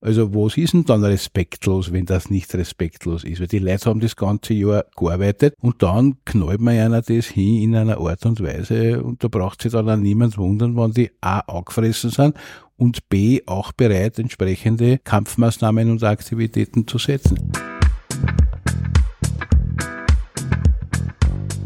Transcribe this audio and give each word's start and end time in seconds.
Also 0.00 0.32
was 0.32 0.56
ist 0.56 0.74
denn 0.74 0.84
dann 0.84 1.02
respektlos, 1.02 1.92
wenn 1.92 2.06
das 2.06 2.30
nicht 2.30 2.54
respektlos 2.54 3.24
ist? 3.24 3.40
Weil 3.40 3.48
die 3.48 3.58
Leute 3.58 3.90
haben 3.90 3.98
das 3.98 4.14
ganze 4.14 4.54
Jahr 4.54 4.84
gearbeitet 4.96 5.54
und 5.60 5.82
dann 5.82 6.18
knallt 6.24 6.60
man 6.60 6.78
einer 6.78 7.02
das 7.02 7.26
hin 7.26 7.62
in 7.62 7.74
einer 7.74 7.98
Art 7.98 8.24
und 8.24 8.40
Weise 8.40 9.02
und 9.02 9.24
da 9.24 9.28
braucht 9.28 9.60
sich 9.60 9.72
dann 9.72 9.90
auch 9.90 9.96
niemand 9.96 10.38
wundern, 10.38 10.76
wenn 10.76 10.92
die 10.92 11.10
A 11.20 11.40
angefressen 11.40 12.10
sind 12.10 12.36
und 12.76 13.08
B 13.08 13.42
auch 13.46 13.72
bereit, 13.72 14.20
entsprechende 14.20 14.98
Kampfmaßnahmen 14.98 15.90
und 15.90 16.04
Aktivitäten 16.04 16.86
zu 16.86 16.98
setzen. 16.98 17.50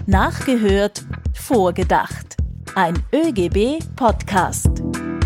Nachgehört, 0.06 1.04
vorgedacht. 1.34 2.38
Ein 2.74 2.94
ÖGB-Podcast. 3.12 4.70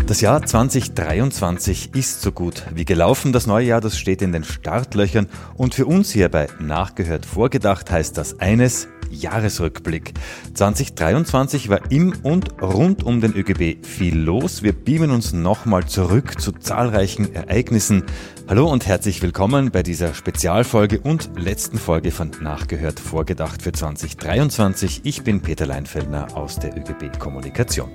Das 0.07 0.21
Jahr 0.21 0.41
2023 0.41 1.93
ist 1.93 2.21
so 2.21 2.31
gut 2.31 2.63
wie 2.73 2.85
gelaufen. 2.85 3.33
Das 3.33 3.45
neue 3.45 3.65
Jahr, 3.65 3.81
das 3.81 3.99
steht 3.99 4.21
in 4.21 4.31
den 4.31 4.45
Startlöchern. 4.45 5.27
Und 5.57 5.75
für 5.75 5.85
uns 5.85 6.11
hier 6.11 6.29
bei 6.29 6.47
Nachgehört 6.61 7.25
vorgedacht 7.25 7.91
heißt 7.91 8.17
das 8.17 8.39
eines, 8.39 8.87
Jahresrückblick. 9.11 10.13
2023 10.53 11.67
war 11.67 11.91
im 11.91 12.13
und 12.23 12.61
rund 12.61 13.03
um 13.03 13.19
den 13.19 13.33
ÖGB 13.33 13.85
viel 13.85 14.17
los. 14.17 14.63
Wir 14.63 14.71
beamen 14.71 15.11
uns 15.11 15.33
nochmal 15.33 15.85
zurück 15.87 16.39
zu 16.39 16.53
zahlreichen 16.53 17.35
Ereignissen. 17.35 18.03
Hallo 18.47 18.71
und 18.71 18.87
herzlich 18.87 19.21
willkommen 19.21 19.71
bei 19.71 19.83
dieser 19.83 20.13
Spezialfolge 20.13 21.01
und 21.01 21.31
letzten 21.35 21.77
Folge 21.77 22.11
von 22.11 22.31
Nachgehört 22.39 23.01
vorgedacht 23.01 23.61
für 23.61 23.73
2023. 23.73 25.01
Ich 25.03 25.23
bin 25.23 25.41
Peter 25.41 25.65
Leinfeldner 25.65 26.27
aus 26.37 26.59
der 26.59 26.77
ÖGB 26.77 27.19
Kommunikation. 27.19 27.91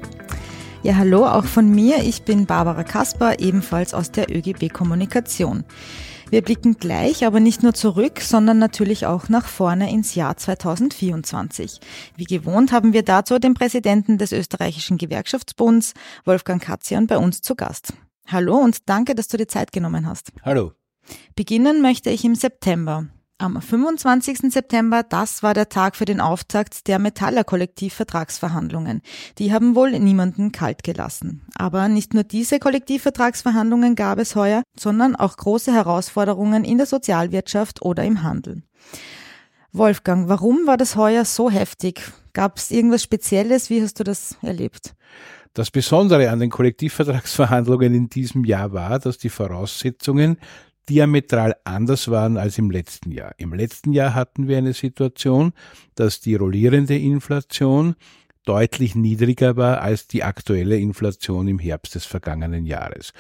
Ja, 0.85 0.97
hallo 0.97 1.27
auch 1.27 1.45
von 1.45 1.71
mir. 1.71 2.03
Ich 2.03 2.23
bin 2.23 2.47
Barbara 2.47 2.83
Kasper, 2.83 3.39
ebenfalls 3.39 3.95
aus 3.95 4.11
der 4.11 4.37
ÖGB 4.37 4.69
Kommunikation. 4.73 5.63
Wir 6.29 6.43
blicken 6.43 6.77
gleich 6.77 7.25
aber 7.25 7.39
nicht 7.39 7.63
nur 7.63 7.73
zurück, 7.73 8.21
sondern 8.21 8.59
natürlich 8.59 9.07
auch 9.07 9.29
nach 9.29 9.47
vorne 9.47 9.93
ins 9.93 10.17
Jahr 10.17 10.37
2024. 10.37 11.79
Wie 12.17 12.25
gewohnt 12.25 12.73
haben 12.73 12.93
wir 12.93 13.05
dazu 13.05 13.39
den 13.39 13.55
Präsidenten 13.55 14.19
des 14.19 14.33
österreichischen 14.33 14.99
Gewerkschaftsbunds, 14.99 15.95
Wolfgang 16.25 16.61
Katzian, 16.61 17.07
bei 17.07 17.17
uns 17.17 17.43
zu 17.43 17.55
Gast. 17.55 17.93
Hallo 18.27 18.57
und 18.57 18.89
danke, 18.89 19.15
dass 19.15 19.29
du 19.29 19.37
dir 19.37 19.47
Zeit 19.47 19.71
genommen 19.71 20.09
hast. 20.09 20.33
Hallo. 20.43 20.73
Beginnen 21.37 21.81
möchte 21.81 22.11
ich 22.11 22.25
im 22.25 22.35
September. 22.35 23.07
Am 23.43 23.61
25. 23.61 24.53
September, 24.53 25.03
das 25.03 25.43
war 25.43 25.53
der 25.53 25.69
Tag 25.69 25.97
für 25.97 26.05
den 26.05 26.21
Auftakt 26.21 26.87
der 26.87 27.01
Metaller-Kollektivvertragsverhandlungen. 27.01 29.03
Die 29.39 29.53
haben 29.53 29.75
wohl 29.75 29.99
niemanden 29.99 30.53
kalt 30.53 30.85
gelassen. 30.85 31.43
Aber 31.57 31.89
nicht 31.89 32.15
nur 32.15 32.23
diese 32.23 32.61
Kollektivvertragsverhandlungen 32.61 33.97
gab 33.97 34.21
es 34.21 34.37
heuer, 34.37 34.63
sondern 34.79 35.17
auch 35.17 35.37
große 35.37 35.73
Herausforderungen 35.73 36.63
in 36.63 36.79
der 36.79 36.87
Sozialwirtschaft 36.87 37.83
oder 37.83 38.05
im 38.05 38.23
Handel. 38.23 38.63
Wolfgang, 39.73 40.29
warum 40.29 40.69
war 40.69 40.77
das 40.77 40.95
heuer 40.95 41.25
so 41.25 41.51
heftig? 41.51 42.01
Gab 42.35 42.59
es 42.59 42.71
irgendwas 42.71 43.03
Spezielles? 43.03 43.71
Wie 43.71 43.83
hast 43.83 43.99
du 43.99 44.05
das 44.05 44.37
erlebt? 44.43 44.95
Das 45.53 45.73
Besondere 45.73 46.31
an 46.31 46.39
den 46.39 46.51
Kollektivvertragsverhandlungen 46.51 47.93
in 47.93 48.09
diesem 48.09 48.45
Jahr 48.45 48.73
war, 48.73 49.01
dass 49.01 49.19
die 49.19 49.31
Voraussetzungen 49.31 50.37
diametral 50.89 51.57
anders 51.65 52.11
waren 52.11 52.37
als 52.37 52.59
im 52.59 52.71
letzten 52.71 53.13
Jahr. 53.13 53.35
Im 53.39 53.55
letzten 53.55 53.93
Jahr 53.93 54.15
hatten 54.15 54.49
wir 54.49 54.59
eine 54.59 54.73
Situation, 54.73 55.53
dass 55.95 56.21
die 56.21 56.35
rollierende 56.35 56.97
Inflation 56.97 57.95
deutlich 58.45 58.95
niedriger 58.95 59.57
war 59.57 59.81
als 59.83 60.07
die 60.09 60.25
aktuelle 60.25 60.77
Inflation 60.77 61.49
im 61.49 61.59
Herbst 61.59 61.95
des 61.95 62.05
vergangenen 62.05 62.67
Jahres. 62.67 63.13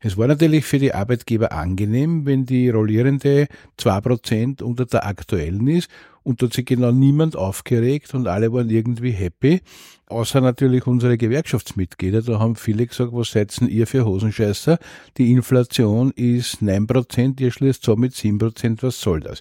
Es 0.00 0.16
war 0.16 0.28
natürlich 0.28 0.64
für 0.64 0.78
die 0.78 0.92
Arbeitgeber 0.92 1.52
angenehm, 1.52 2.26
wenn 2.26 2.44
die 2.46 2.68
rollierende 2.68 3.48
zwei 3.76 4.00
Prozent 4.00 4.62
unter 4.62 4.86
der 4.86 5.06
aktuellen 5.06 5.66
ist 5.66 5.90
und 6.22 6.42
hat 6.42 6.52
sich 6.52 6.66
genau 6.66 6.92
niemand 6.92 7.36
aufgeregt 7.36 8.12
und 8.14 8.26
alle 8.26 8.52
waren 8.52 8.68
irgendwie 8.68 9.12
happy. 9.12 9.62
Außer 10.08 10.40
natürlich 10.40 10.86
unsere 10.86 11.16
Gewerkschaftsmitglieder. 11.16 12.22
Da 12.22 12.38
haben 12.38 12.56
viele 12.56 12.86
gesagt, 12.86 13.12
was 13.12 13.30
seid 13.30 13.56
ihr 13.62 13.86
für 13.86 14.04
Hosenscheißer? 14.04 14.78
Die 15.16 15.32
Inflation 15.32 16.12
ist 16.12 16.62
9%, 16.62 17.40
ihr 17.40 17.50
schließt 17.50 17.82
so 17.82 17.96
mit 17.96 18.12
7%, 18.12 18.82
was 18.82 19.00
soll 19.00 19.20
das? 19.20 19.40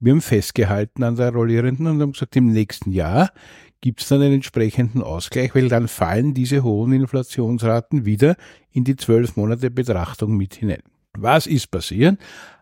Wir 0.00 0.12
haben 0.12 0.20
festgehalten 0.20 1.02
an 1.02 1.16
der 1.16 1.32
rollierenden 1.32 1.88
und 1.88 2.00
haben 2.00 2.12
gesagt, 2.12 2.36
im 2.36 2.52
nächsten 2.52 2.92
Jahr 2.92 3.32
gibt 3.80 4.02
es 4.02 4.08
dann 4.08 4.22
einen 4.22 4.34
entsprechenden 4.34 5.02
Ausgleich, 5.02 5.54
weil 5.54 5.68
dann 5.68 5.88
fallen 5.88 6.34
diese 6.34 6.62
hohen 6.62 6.92
Inflationsraten 6.92 8.04
wieder 8.04 8.36
in 8.72 8.84
die 8.84 8.96
zwölf 8.96 9.36
Monate 9.36 9.70
Betrachtung 9.70 10.36
mit 10.36 10.54
hinein. 10.54 10.82
Was 11.16 11.46
ist 11.46 11.70
passiert? 11.70 12.18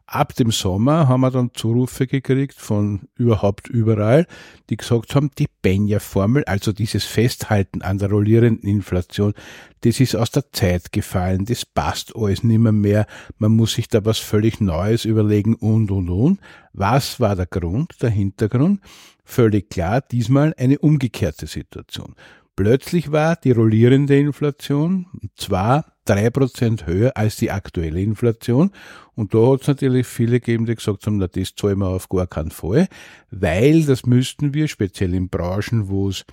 Ab 0.08 0.36
dem 0.36 0.52
Sommer 0.52 1.08
haben 1.08 1.22
wir 1.22 1.32
dann 1.32 1.50
Zurufe 1.52 2.06
gekriegt 2.06 2.54
von 2.54 3.08
überhaupt 3.16 3.66
überall, 3.66 4.28
die 4.70 4.76
gesagt 4.76 5.16
haben, 5.16 5.32
die 5.36 5.48
Benja-Formel, 5.62 6.44
also 6.44 6.72
dieses 6.72 7.04
Festhalten 7.04 7.82
an 7.82 7.98
der 7.98 8.10
rollierenden 8.10 8.70
Inflation, 8.70 9.34
das 9.80 9.98
ist 9.98 10.14
aus 10.14 10.30
der 10.30 10.52
Zeit 10.52 10.92
gefallen, 10.92 11.44
das 11.44 11.66
passt 11.66 12.14
alles 12.14 12.44
nimmer 12.44 12.70
mehr, 12.70 13.06
man 13.38 13.50
muss 13.56 13.74
sich 13.74 13.88
da 13.88 14.04
was 14.04 14.18
völlig 14.18 14.60
Neues 14.60 15.04
überlegen 15.04 15.56
und, 15.56 15.90
und, 15.90 16.08
und. 16.08 16.40
Was 16.72 17.18
war 17.18 17.34
der 17.34 17.46
Grund, 17.46 18.00
der 18.00 18.10
Hintergrund? 18.10 18.80
Völlig 19.24 19.70
klar, 19.70 20.02
diesmal 20.02 20.54
eine 20.56 20.78
umgekehrte 20.78 21.48
Situation. 21.48 22.14
Plötzlich 22.54 23.10
war 23.10 23.34
die 23.34 23.50
rollierende 23.50 24.16
Inflation, 24.16 25.06
zwar 25.34 25.95
drei 26.08 26.30
Prozent 26.30 26.86
höher 26.86 27.12
als 27.14 27.36
die 27.36 27.50
aktuelle 27.50 28.00
Inflation. 28.00 28.70
Und 29.14 29.34
da 29.34 29.52
hat 29.52 29.62
es 29.62 29.68
natürlich 29.68 30.06
viele 30.06 30.40
gegeben, 30.40 30.66
die 30.66 30.74
gesagt 30.74 31.06
haben, 31.06 31.18
na, 31.18 31.26
das 31.26 31.54
zahlen 31.54 31.78
wir 31.78 31.88
auf 31.88 32.08
gar 32.08 32.26
keinen 32.26 32.50
Fall, 32.50 32.88
weil 33.30 33.84
das 33.84 34.06
müssten 34.06 34.54
wir, 34.54 34.68
speziell 34.68 35.14
in 35.14 35.28
Branchen, 35.28 35.88
wo 35.88 36.08
es 36.08 36.24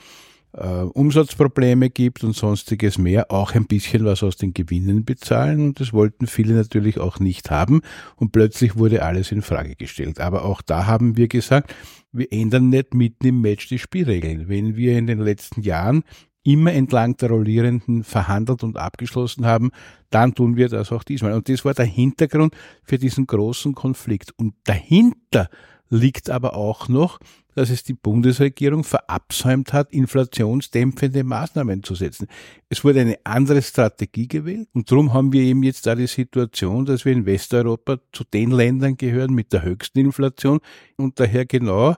äh, 0.53 0.67
Umsatzprobleme 0.67 1.89
gibt 1.89 2.23
und 2.23 2.35
sonstiges 2.35 2.97
mehr, 2.97 3.31
auch 3.31 3.55
ein 3.55 3.65
bisschen 3.65 4.05
was 4.05 4.23
aus 4.23 4.37
den 4.37 4.53
Gewinnen 4.53 5.05
bezahlen. 5.05 5.67
Und 5.67 5.79
das 5.79 5.93
wollten 5.93 6.27
viele 6.27 6.53
natürlich 6.53 6.99
auch 6.99 7.19
nicht 7.19 7.51
haben. 7.51 7.81
Und 8.15 8.31
plötzlich 8.31 8.77
wurde 8.77 9.03
alles 9.03 9.31
in 9.31 9.41
Frage 9.41 9.75
gestellt. 9.75 10.19
Aber 10.19 10.45
auch 10.45 10.61
da 10.61 10.85
haben 10.85 11.17
wir 11.17 11.27
gesagt, 11.27 11.73
wir 12.11 12.31
ändern 12.31 12.69
nicht 12.69 12.93
mitten 12.93 13.27
im 13.27 13.41
Match 13.41 13.67
die 13.67 13.79
Spielregeln. 13.79 14.47
Wenn 14.47 14.75
wir 14.75 14.97
in 14.97 15.07
den 15.07 15.19
letzten 15.19 15.61
Jahren 15.61 16.03
immer 16.43 16.73
entlang 16.73 17.17
der 17.17 17.29
Rollierenden 17.29 18.03
verhandelt 18.03 18.63
und 18.63 18.77
abgeschlossen 18.77 19.45
haben, 19.45 19.71
dann 20.09 20.35
tun 20.35 20.55
wir 20.55 20.69
das 20.69 20.91
auch 20.91 21.03
diesmal. 21.03 21.33
Und 21.33 21.49
das 21.49 21.65
war 21.65 21.73
der 21.73 21.85
Hintergrund 21.85 22.55
für 22.83 22.97
diesen 22.97 23.25
großen 23.27 23.73
Konflikt. 23.73 24.33
Und 24.37 24.53
dahinter 24.65 25.49
liegt 25.89 26.29
aber 26.29 26.55
auch 26.55 26.87
noch, 26.87 27.19
dass 27.55 27.69
es 27.69 27.83
die 27.83 27.93
Bundesregierung 27.93 28.83
verabsäumt 28.83 29.73
hat, 29.73 29.91
inflationsdämpfende 29.91 31.23
Maßnahmen 31.23 31.83
zu 31.83 31.95
setzen. 31.95 32.27
Es 32.67 32.83
wurde 32.83 33.01
eine 33.01 33.19
andere 33.23 33.61
Strategie 33.61 34.27
gewählt 34.27 34.67
und 34.73 34.89
darum 34.89 35.13
haben 35.13 35.31
wir 35.33 35.43
eben 35.43 35.61
jetzt 35.63 35.85
da 35.85 35.93
die 35.93 36.07
Situation, 36.07 36.85
dass 36.85 37.05
wir 37.05 37.13
in 37.13 37.25
Westeuropa 37.25 37.99
zu 38.11 38.23
den 38.23 38.51
Ländern 38.51 38.97
gehören 38.97 39.33
mit 39.33 39.53
der 39.53 39.61
höchsten 39.61 39.99
Inflation 39.99 40.59
und 40.97 41.19
daher 41.19 41.45
genau 41.45 41.95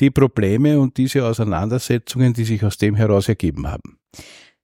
die 0.00 0.10
Probleme 0.10 0.80
und 0.80 0.96
diese 0.96 1.24
Auseinandersetzungen, 1.24 2.32
die 2.32 2.44
sich 2.44 2.64
aus 2.64 2.78
dem 2.78 2.94
heraus 2.94 3.28
ergeben 3.28 3.68
haben. 3.68 3.98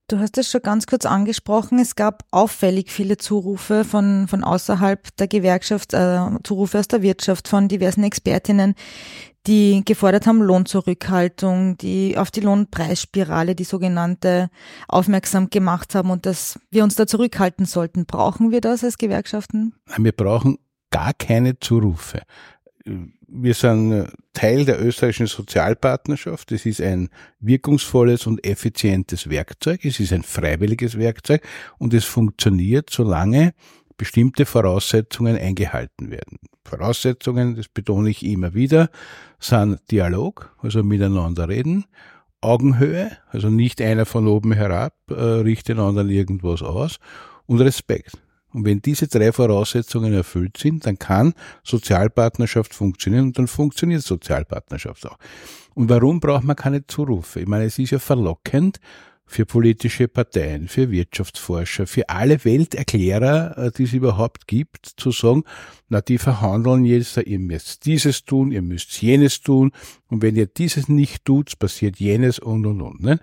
Du 0.08 0.20
hast 0.20 0.38
es 0.38 0.48
schon 0.48 0.62
ganz 0.62 0.86
kurz 0.86 1.04
angesprochen. 1.04 1.80
Es 1.80 1.96
gab 1.96 2.22
auffällig 2.30 2.92
viele 2.92 3.16
Zurufe 3.16 3.84
von, 3.84 4.28
von 4.28 4.44
außerhalb 4.44 5.16
der 5.16 5.26
Gewerkschaft, 5.26 5.94
äh, 5.94 6.20
Zurufe 6.44 6.78
aus 6.78 6.86
der 6.86 7.02
Wirtschaft, 7.02 7.48
von 7.48 7.66
diversen 7.66 8.04
Expertinnen, 8.04 8.76
die 9.48 9.82
gefordert 9.84 10.28
haben 10.28 10.42
Lohnzurückhaltung, 10.42 11.76
die 11.78 12.16
auf 12.18 12.30
die 12.30 12.40
Lohnpreisspirale, 12.40 13.56
die 13.56 13.64
sogenannte, 13.64 14.48
aufmerksam 14.86 15.50
gemacht 15.50 15.96
haben 15.96 16.10
und 16.10 16.24
dass 16.24 16.58
wir 16.70 16.84
uns 16.84 16.94
da 16.94 17.08
zurückhalten 17.08 17.66
sollten. 17.66 18.06
Brauchen 18.06 18.52
wir 18.52 18.60
das 18.60 18.84
als 18.84 18.98
Gewerkschaften? 18.98 19.74
Wir 19.98 20.12
brauchen 20.12 20.58
gar 20.90 21.14
keine 21.14 21.58
Zurufe 21.58 22.22
wir 23.28 23.54
sind 23.54 23.92
äh, 23.92 24.06
Teil 24.32 24.64
der 24.64 24.84
österreichischen 24.84 25.26
Sozialpartnerschaft. 25.26 26.52
Es 26.52 26.66
ist 26.66 26.80
ein 26.80 27.08
wirkungsvolles 27.40 28.26
und 28.26 28.46
effizientes 28.46 29.28
Werkzeug. 29.28 29.84
Es 29.84 30.00
ist 30.00 30.12
ein 30.12 30.22
freiwilliges 30.22 30.98
Werkzeug 30.98 31.42
und 31.78 31.94
es 31.94 32.04
funktioniert, 32.04 32.90
solange 32.90 33.54
bestimmte 33.96 34.46
Voraussetzungen 34.46 35.36
eingehalten 35.36 36.10
werden. 36.10 36.38
Voraussetzungen, 36.64 37.56
das 37.56 37.68
betone 37.68 38.10
ich 38.10 38.24
immer 38.24 38.54
wieder, 38.54 38.90
sind 39.38 39.80
Dialog, 39.90 40.54
also 40.62 40.82
miteinander 40.82 41.48
reden, 41.48 41.86
Augenhöhe, 42.40 43.16
also 43.30 43.48
nicht 43.48 43.80
einer 43.80 44.04
von 44.04 44.28
oben 44.28 44.52
herab 44.52 44.94
äh, 45.10 45.14
richtet 45.14 45.78
den 45.78 45.84
anderen 45.84 46.10
irgendwas 46.10 46.62
aus 46.62 46.98
und 47.46 47.60
Respekt. 47.60 48.18
Und 48.56 48.64
wenn 48.64 48.80
diese 48.80 49.06
drei 49.06 49.32
Voraussetzungen 49.32 50.14
erfüllt 50.14 50.56
sind, 50.56 50.86
dann 50.86 50.98
kann 50.98 51.34
Sozialpartnerschaft 51.62 52.72
funktionieren 52.72 53.26
und 53.26 53.38
dann 53.38 53.48
funktioniert 53.48 54.00
Sozialpartnerschaft 54.00 55.06
auch. 55.06 55.18
Und 55.74 55.90
warum 55.90 56.20
braucht 56.20 56.44
man 56.44 56.56
keine 56.56 56.86
Zurufe? 56.86 57.40
Ich 57.40 57.46
meine, 57.46 57.66
es 57.66 57.78
ist 57.78 57.90
ja 57.90 57.98
verlockend, 57.98 58.80
für 59.26 59.44
politische 59.44 60.08
Parteien, 60.08 60.68
für 60.68 60.90
Wirtschaftsforscher, 60.90 61.86
für 61.86 62.08
alle 62.08 62.42
Welterklärer, 62.46 63.58
äh, 63.58 63.70
die 63.76 63.82
es 63.82 63.92
überhaupt 63.92 64.48
gibt, 64.48 64.86
zu 64.96 65.10
sagen, 65.10 65.42
na, 65.90 66.00
die 66.00 66.16
verhandeln 66.16 66.86
jetzt, 66.86 67.18
ihr 67.18 67.38
müsst 67.38 67.84
dieses 67.84 68.24
tun, 68.24 68.52
ihr 68.52 68.62
müsst 68.62 69.02
jenes 69.02 69.42
tun, 69.42 69.72
und 70.08 70.22
wenn 70.22 70.34
ihr 70.34 70.46
dieses 70.46 70.88
nicht 70.88 71.26
tut, 71.26 71.58
passiert 71.58 71.98
jenes 71.98 72.38
und 72.38 72.64
und 72.64 72.80
und. 72.80 73.02
Ne? 73.02 73.18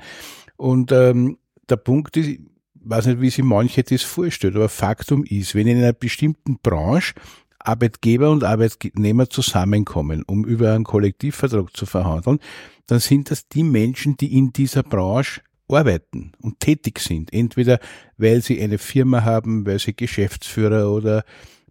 Und 0.57 0.91
ähm, 0.91 1.39
der 1.69 1.77
Punkt 1.77 2.17
ist, 2.17 2.37
weiß 2.83 3.07
nicht, 3.07 3.21
wie 3.21 3.29
sich 3.29 3.43
manche 3.43 3.83
das 3.83 4.01
vorstellt, 4.01 4.55
aber 4.55 4.69
Faktum 4.69 5.23
ist, 5.23 5.55
wenn 5.55 5.67
in 5.67 5.77
einer 5.77 5.93
bestimmten 5.93 6.59
Branche 6.59 7.13
Arbeitgeber 7.59 8.29
und 8.29 8.43
Arbeitnehmer 8.43 9.29
zusammenkommen, 9.29 10.23
um 10.27 10.43
über 10.45 10.73
einen 10.73 10.83
Kollektivvertrag 10.83 11.75
zu 11.75 11.85
verhandeln, 11.85 12.39
dann 12.87 12.99
sind 12.99 13.31
das 13.31 13.47
die 13.47 13.63
Menschen, 13.63 14.17
die 14.17 14.37
in 14.37 14.51
dieser 14.51 14.83
Branche 14.83 15.41
arbeiten 15.69 16.33
und 16.39 16.59
tätig 16.59 16.99
sind. 16.99 17.33
Entweder 17.33 17.79
weil 18.17 18.41
sie 18.41 18.61
eine 18.61 18.77
Firma 18.77 19.23
haben, 19.23 19.65
weil 19.65 19.79
sie 19.79 19.95
Geschäftsführer 19.95 20.91
oder 20.91 21.23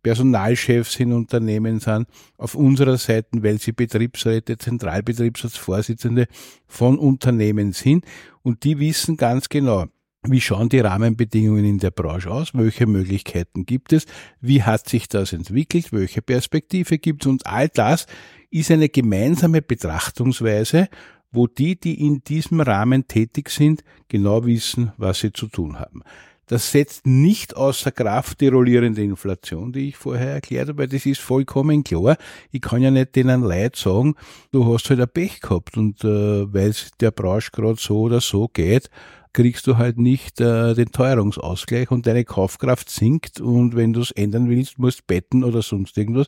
Personalchefs 0.03 0.99
in 0.99 1.13
Unternehmen 1.13 1.79
sind, 1.79 2.09
auf 2.37 2.55
unserer 2.55 2.97
Seite, 2.97 3.43
weil 3.43 3.59
sie 3.59 3.73
Betriebsräte, 3.73 4.59
Zentralbetriebsratsvorsitzende 4.59 6.27
von 6.67 6.99
Unternehmen 6.99 7.73
sind 7.73 8.05
und 8.43 8.65
die 8.65 8.81
wissen 8.81 9.17
ganz 9.17 9.49
genau, 9.49 9.87
wie 10.25 10.41
schauen 10.41 10.69
die 10.69 10.79
Rahmenbedingungen 10.79 11.65
in 11.65 11.79
der 11.79 11.91
Branche 11.91 12.31
aus? 12.31 12.55
Welche 12.55 12.87
Möglichkeiten 12.87 13.67
gibt 13.67 13.93
es? 13.93 14.07
Wie 14.41 14.63
hat 14.63 14.89
sich 14.89 15.09
das 15.09 15.33
entwickelt? 15.33 15.93
Welche 15.93 16.23
Perspektive 16.23 16.99
gibt 16.99 17.25
es? 17.25 17.27
Und 17.27 17.47
all 17.47 17.69
das 17.69 18.07
ist 18.51 18.71
eine 18.71 18.89
gemeinsame 18.89 19.63
Betrachtungsweise, 19.63 20.89
wo 21.33 21.47
die, 21.49 21.79
die 21.79 22.07
in 22.07 22.23
diesem 22.23 22.61
Rahmen 22.61 23.09
tätig 23.09 23.51
sind, 23.51 23.83
genau 24.09 24.45
wissen, 24.45 24.93
was 24.97 25.21
sie 25.21 25.33
zu 25.33 25.49
tun 25.49 25.81
haben. 25.81 26.03
Das 26.47 26.71
setzt 26.71 27.07
nicht 27.07 27.57
außer 27.57 27.91
Kraft 27.93 28.41
die 28.41 28.49
rollierende 28.49 29.03
Inflation, 29.03 29.73
die 29.73 29.89
ich 29.89 29.97
vorher 29.97 30.35
erklärt 30.35 30.69
habe, 30.69 30.79
weil 30.79 30.89
das 30.89 31.07
ist 31.07 31.21
vollkommen 31.21 31.83
klar. 31.83 32.17
Ich 32.51 32.61
kann 32.61 32.83
ja 32.83 32.91
nicht 32.91 33.17
denen 33.17 33.43
Leid 33.43 33.75
sagen, 33.75 34.17
du 34.51 34.73
hast 34.73 34.91
halt 34.91 35.01
ein 35.01 35.09
Pech 35.09 35.41
gehabt 35.41 35.77
und 35.77 36.05
äh, 36.05 36.53
weil 36.53 36.69
es 36.69 36.91
der 37.01 37.11
Branche 37.11 37.51
gerade 37.53 37.81
so 37.81 38.03
oder 38.03 38.21
so 38.21 38.49
geht, 38.49 38.91
kriegst 39.33 39.67
du 39.67 39.79
halt 39.79 39.99
nicht 39.99 40.41
äh, 40.41 40.75
den 40.75 40.93
Teuerungsausgleich 40.93 41.91
und 41.91 42.07
deine 42.07 42.25
Kaufkraft 42.25 42.91
sinkt 42.91 43.41
und 43.41 43.77
wenn 43.77 43.93
du 43.93 44.01
es 44.01 44.11
ändern 44.11 44.49
willst, 44.49 44.79
musst 44.79 45.07
betten 45.07 45.45
oder 45.45 45.63
sonst 45.63 45.97
irgendwas. 45.97 46.27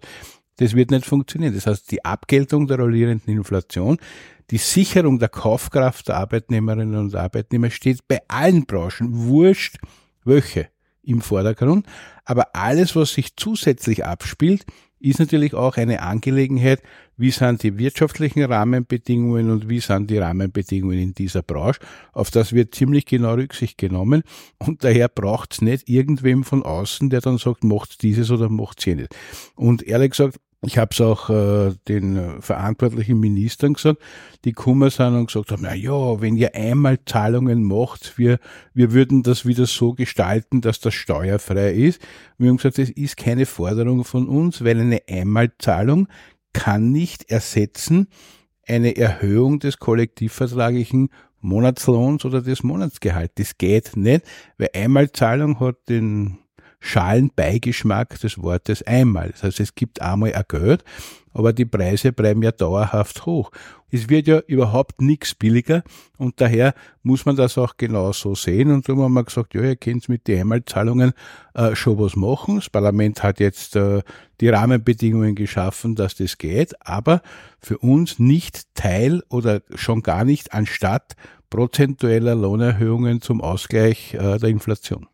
Das 0.57 0.75
wird 0.75 0.91
nicht 0.91 1.05
funktionieren. 1.05 1.55
Das 1.55 1.67
heißt, 1.67 1.91
die 1.91 2.05
Abgeltung 2.05 2.67
der 2.67 2.79
rollierenden 2.79 3.35
Inflation, 3.35 3.99
die 4.51 4.59
Sicherung 4.59 5.19
der 5.19 5.29
Kaufkraft 5.29 6.09
der 6.09 6.17
Arbeitnehmerinnen 6.17 6.97
und 6.97 7.15
Arbeitnehmer 7.15 7.71
steht 7.71 8.07
bei 8.07 8.21
allen 8.29 8.67
Branchen, 8.67 9.09
wurscht 9.11 9.79
welche, 10.25 10.69
im 11.03 11.21
Vordergrund. 11.21 11.87
Aber 12.25 12.55
alles, 12.55 12.97
was 12.97 13.15
sich 13.15 13.37
zusätzlich 13.37 14.05
abspielt, 14.05 14.65
ist 15.05 15.21
natürlich 15.21 15.55
auch 15.55 15.77
eine 15.77 16.03
Angelegenheit, 16.03 16.83
wie 17.17 17.31
sind 17.31 17.63
die 17.63 17.79
wirtschaftlichen 17.79 18.43
Rahmenbedingungen 18.43 19.51
und 19.51 19.69
wie 19.69 19.81
sind 19.81 20.11
die 20.11 20.19
Rahmenbedingungen 20.19 20.99
in 20.99 21.15
dieser 21.15 21.43
Branche. 21.43 21.81
Auf 22.13 22.31
das 22.31 22.53
wird 22.53 22.75
ziemlich 22.75 23.07
genau 23.07 23.35
Rücksicht 23.35 23.79
genommen 23.79 24.23
und 24.59 24.83
daher 24.83 25.09
braucht 25.09 25.53
es 25.53 25.61
nicht 25.61 25.89
irgendwem 25.89 26.43
von 26.43 26.63
außen, 26.63 27.11
der 27.11 27.21
dann 27.21 27.39
sagt, 27.39 27.65
macht 27.65 28.03
dieses 28.03 28.31
oder 28.31 28.49
macht 28.49 28.85
jenes. 28.85 29.09
Und 29.55 29.83
ehrlich 29.83 30.11
gesagt, 30.11 30.41
ich 30.65 30.79
habe 30.79 30.91
es 30.93 31.01
auch 31.01 31.31
äh, 31.31 31.75
den 31.89 32.41
verantwortlichen 32.41 33.21
Ministern 33.21 33.75
gesagt, 33.75 34.01
die 34.45 34.53
kummer 34.53 34.91
sind 34.91 35.15
und 35.15 35.27
gesagt 35.27 35.51
haben, 35.51 35.63
na 35.63 35.75
ja, 35.75 36.21
wenn 36.21 36.37
ihr 36.37 36.55
einmal 36.55 36.99
Zahlungen 37.05 37.63
macht, 37.63 38.19
wir, 38.19 38.39
wir 38.73 38.93
würden 38.93 39.23
das 39.23 39.47
wieder 39.47 39.67
so 39.67 39.95
gestalten, 39.95 40.61
dass 40.61 40.81
das 40.81 40.95
steuerfrei 40.95 41.73
ist. 41.73 42.01
Wir 42.39 42.51
haben 42.51 42.57
gesagt, 42.57 42.79
das 42.79 42.91
ist 42.91 43.17
keine 43.17 43.47
Forderung 43.47 44.05
von 44.05 44.29
uns, 44.29 44.65
weil 44.65 44.81
eine 44.81 45.03
Einmalzahlung 45.09 46.09
kann 46.53 46.93
nicht 46.93 47.31
ersetzen 47.31 48.09
eine 48.67 48.97
Erhöhung 48.97 49.59
des 49.59 49.79
kollektivvertraglichen 49.79 51.11
Monatslohns 51.41 52.25
oder 52.25 52.41
des 52.41 52.63
Monatsgehalts. 52.63 53.35
Das 53.37 53.59
geht 53.59 53.97
nicht, 53.97 54.25
weil 54.57 54.71
Einmalzahlung 54.75 55.61
hat 55.61 55.77
den 55.89 56.39
Schalenbeigeschmack 56.85 58.21
des 58.21 58.43
Wortes 58.43 58.83
einmal. 58.83 59.31
Das 59.31 59.43
heißt, 59.43 59.61
es 59.61 59.75
gibt 59.75 60.03
einmal 60.03 60.35
ein 60.35 60.45
Geld, 60.47 60.85
aber 61.33 61.55
die 61.55 61.65
Preise 61.65 62.13
bleiben 62.13 62.43
ja 62.43 62.53
dauerhaft 62.53 63.25
hoch. 63.25 63.51
Es 63.91 64.11
wird 64.11 64.27
ja 64.27 64.41
überhaupt 64.41 65.01
nichts 65.01 65.35
billiger 65.35 65.83
und 66.19 66.43
daher 66.43 66.75
muss 67.03 67.25
man 67.25 67.37
das 67.37 67.57
auch 67.57 67.79
genau 67.79 68.13
so 68.13 68.35
sehen. 68.35 68.71
Und 68.71 68.87
darum 68.87 69.03
haben 69.03 69.15
wir 69.15 69.25
gesagt, 69.25 69.55
ja, 69.55 69.63
ihr 69.63 69.77
könnt 69.77 70.11
mit 70.11 70.29
den 70.29 70.41
Einmalzahlungen 70.41 71.15
äh, 71.55 71.75
schon 71.75 71.99
was 71.99 72.17
machen. 72.17 72.57
Das 72.57 72.69
Parlament 72.69 73.23
hat 73.23 73.41
jetzt 73.41 73.77
äh, 73.77 74.03
die 74.43 74.51
Rahmenbedingungen 74.51 75.35
geschaffen, 75.35 75.95
dass 75.95 76.17
das 76.17 76.37
geht, 76.37 76.75
aber 76.87 77.23
für 77.61 77.79
uns 77.79 78.19
nicht 78.19 78.75
Teil 78.75 79.23
oder 79.31 79.63
schon 79.75 80.03
gar 80.03 80.25
nicht 80.25 80.53
anstatt 80.53 81.17
prozentueller 81.49 82.35
Lohnerhöhungen 82.35 83.23
zum 83.23 83.41
Ausgleich 83.41 84.13
äh, 84.13 84.39
der 84.39 84.51
Inflation. 84.51 85.07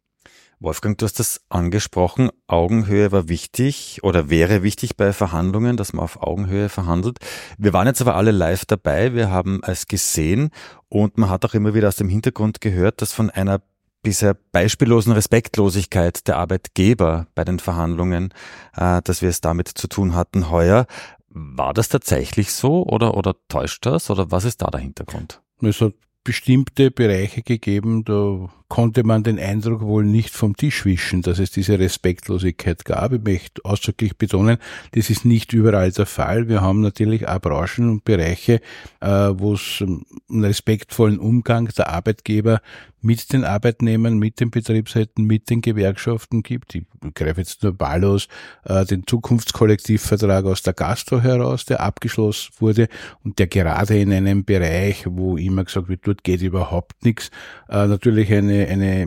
Wolfgang, 0.63 0.99
du 0.99 1.07
hast 1.07 1.19
das 1.19 1.41
angesprochen. 1.49 2.29
Augenhöhe 2.47 3.13
war 3.13 3.31
wichtig 3.31 4.01
oder 4.03 4.29
wäre 4.29 4.63
wichtig 4.63 4.95
bei 4.95 5.15
Verhandlungen, 5.15 5.79
dass 5.79 5.95
man 5.95 6.05
auf 6.05 6.23
Augenhöhe 6.23 6.69
verhandelt. 6.69 7.19
Wir 7.57 7.73
waren 7.73 7.87
jetzt 7.87 8.03
aber 8.03 8.15
alle 8.15 8.31
live 8.31 8.67
dabei. 8.67 9.15
Wir 9.15 9.31
haben 9.31 9.63
es 9.67 9.87
gesehen 9.87 10.51
und 10.91 11.17
man 11.17 11.31
hat 11.31 11.47
auch 11.47 11.55
immer 11.55 11.73
wieder 11.73 11.89
aus 11.89 11.97
dem 11.97 12.11
Hintergrund 12.11 12.61
gehört, 12.61 13.01
dass 13.01 13.15
von 13.15 13.31
einer 13.31 13.63
bisher 14.03 14.37
beispiellosen 14.53 15.15
Respektlosigkeit 15.15 16.29
der 16.29 16.37
Arbeitgeber 16.37 17.27
bei 17.35 17.45
den 17.45 17.59
Verhandlungen, 17.59 18.35
äh, 18.77 19.01
dass 19.01 19.23
wir 19.23 19.31
es 19.31 19.41
damit 19.41 19.69
zu 19.69 19.89
tun 19.89 20.15
hatten 20.15 20.51
heuer. 20.51 20.87
War 21.31 21.73
das 21.73 21.89
tatsächlich 21.89 22.53
so 22.53 22.85
oder, 22.85 23.17
oder 23.17 23.35
täuscht 23.49 23.87
das 23.87 24.11
oder 24.11 24.31
was 24.31 24.45
ist 24.45 24.61
da 24.61 24.67
der 24.67 24.81
Hintergrund? 24.81 25.41
Es 25.63 25.81
hat 25.81 25.95
bestimmte 26.23 26.91
Bereiche 26.91 27.43
gegeben, 27.43 28.05
da 28.05 28.51
konnte 28.71 29.05
man 29.05 29.25
den 29.25 29.39
Eindruck 29.39 29.83
wohl 29.83 30.05
nicht 30.05 30.31
vom 30.31 30.57
Tisch 30.57 30.87
wischen, 30.87 31.23
dass 31.23 31.41
es 31.41 31.51
diese 31.51 31.79
Respektlosigkeit 31.79 32.85
gab. 32.87 33.13
Ich 33.13 33.23
möchte 33.23 33.65
ausdrücklich 33.65 34.17
betonen, 34.17 34.59
das 34.93 35.11
ist 35.11 35.27
nicht 35.27 35.53
überall 35.53 35.91
der 35.91 36.07
Fall. 36.07 36.49
Wir 36.49 36.63
haben 36.63 36.81
natürlich 36.81 37.29
auch 37.29 37.41
Branchen 37.41 37.91
und 37.91 38.05
Bereiche, 38.05 38.61
äh, 39.01 39.09
wo 39.09 39.55
es 39.55 39.83
einen 39.83 40.45
respektvollen 40.45 41.19
Umgang 41.19 41.69
der 41.77 41.91
Arbeitgeber 41.91 42.63
mit 43.03 43.33
den 43.33 43.45
Arbeitnehmern, 43.45 44.19
mit 44.19 44.41
den 44.41 44.51
Betriebsräten, 44.51 45.25
mit 45.25 45.49
den 45.51 45.63
Gewerkschaften 45.63 46.43
gibt. 46.43 46.75
Ich 46.75 46.85
greife 47.15 47.41
jetzt 47.41 47.63
nur 47.63 47.79
wahllos 47.81 48.29
äh, 48.65 48.85
den 48.85 49.07
Zukunftskollektivvertrag 49.07 50.45
aus 50.45 50.63
der 50.63 50.75
Gastro 50.75 51.21
heraus, 51.21 51.65
der 51.65 51.81
abgeschlossen 51.81 52.53
wurde 52.59 52.89
und 53.25 53.39
der 53.39 53.47
gerade 53.47 53.99
in 53.99 54.13
einem 54.13 54.45
Bereich, 54.45 55.05
wo 55.09 55.37
immer 55.37 55.65
gesagt 55.65 55.89
wird, 55.89 56.07
dort 56.07 56.25
geht 56.25 56.43
überhaupt 56.43 57.05
nichts, 57.05 57.31
äh, 57.69 57.87
natürlich 57.87 58.33
eine, 58.33 58.60
eine, 58.69 59.03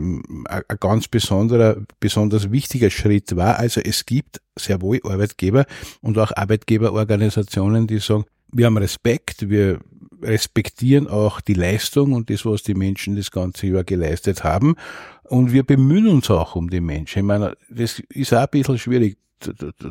ein 0.48 0.76
ganz 0.80 1.08
besonderer, 1.08 1.76
besonders 2.00 2.50
wichtiger 2.50 2.90
Schritt 2.90 3.36
war. 3.36 3.58
Also 3.58 3.80
es 3.80 4.06
gibt 4.06 4.40
sehr 4.58 4.80
wohl 4.80 5.00
Arbeitgeber 5.04 5.66
und 6.00 6.18
auch 6.18 6.32
Arbeitgeberorganisationen, 6.34 7.86
die 7.86 7.98
sagen, 7.98 8.24
wir 8.52 8.66
haben 8.66 8.78
Respekt, 8.78 9.48
wir 9.48 9.80
respektieren 10.22 11.08
auch 11.08 11.40
die 11.40 11.54
Leistung 11.54 12.12
und 12.12 12.30
das, 12.30 12.46
was 12.46 12.62
die 12.62 12.74
Menschen 12.74 13.16
das 13.16 13.30
ganze 13.30 13.66
Jahr 13.66 13.84
geleistet 13.84 14.44
haben. 14.44 14.76
Und 15.24 15.52
wir 15.52 15.64
bemühen 15.64 16.06
uns 16.06 16.30
auch 16.30 16.54
um 16.54 16.70
die 16.70 16.80
Menschen. 16.80 17.20
Ich 17.20 17.24
meine, 17.24 17.56
das 17.68 18.00
ist 18.10 18.32
auch 18.32 18.42
ein 18.42 18.48
bisschen 18.50 18.78
schwierig 18.78 19.18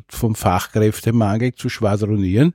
vom 0.09 0.35
Fachkräftemangel 0.35 1.53
zu 1.53 1.69
schwadronieren 1.69 2.53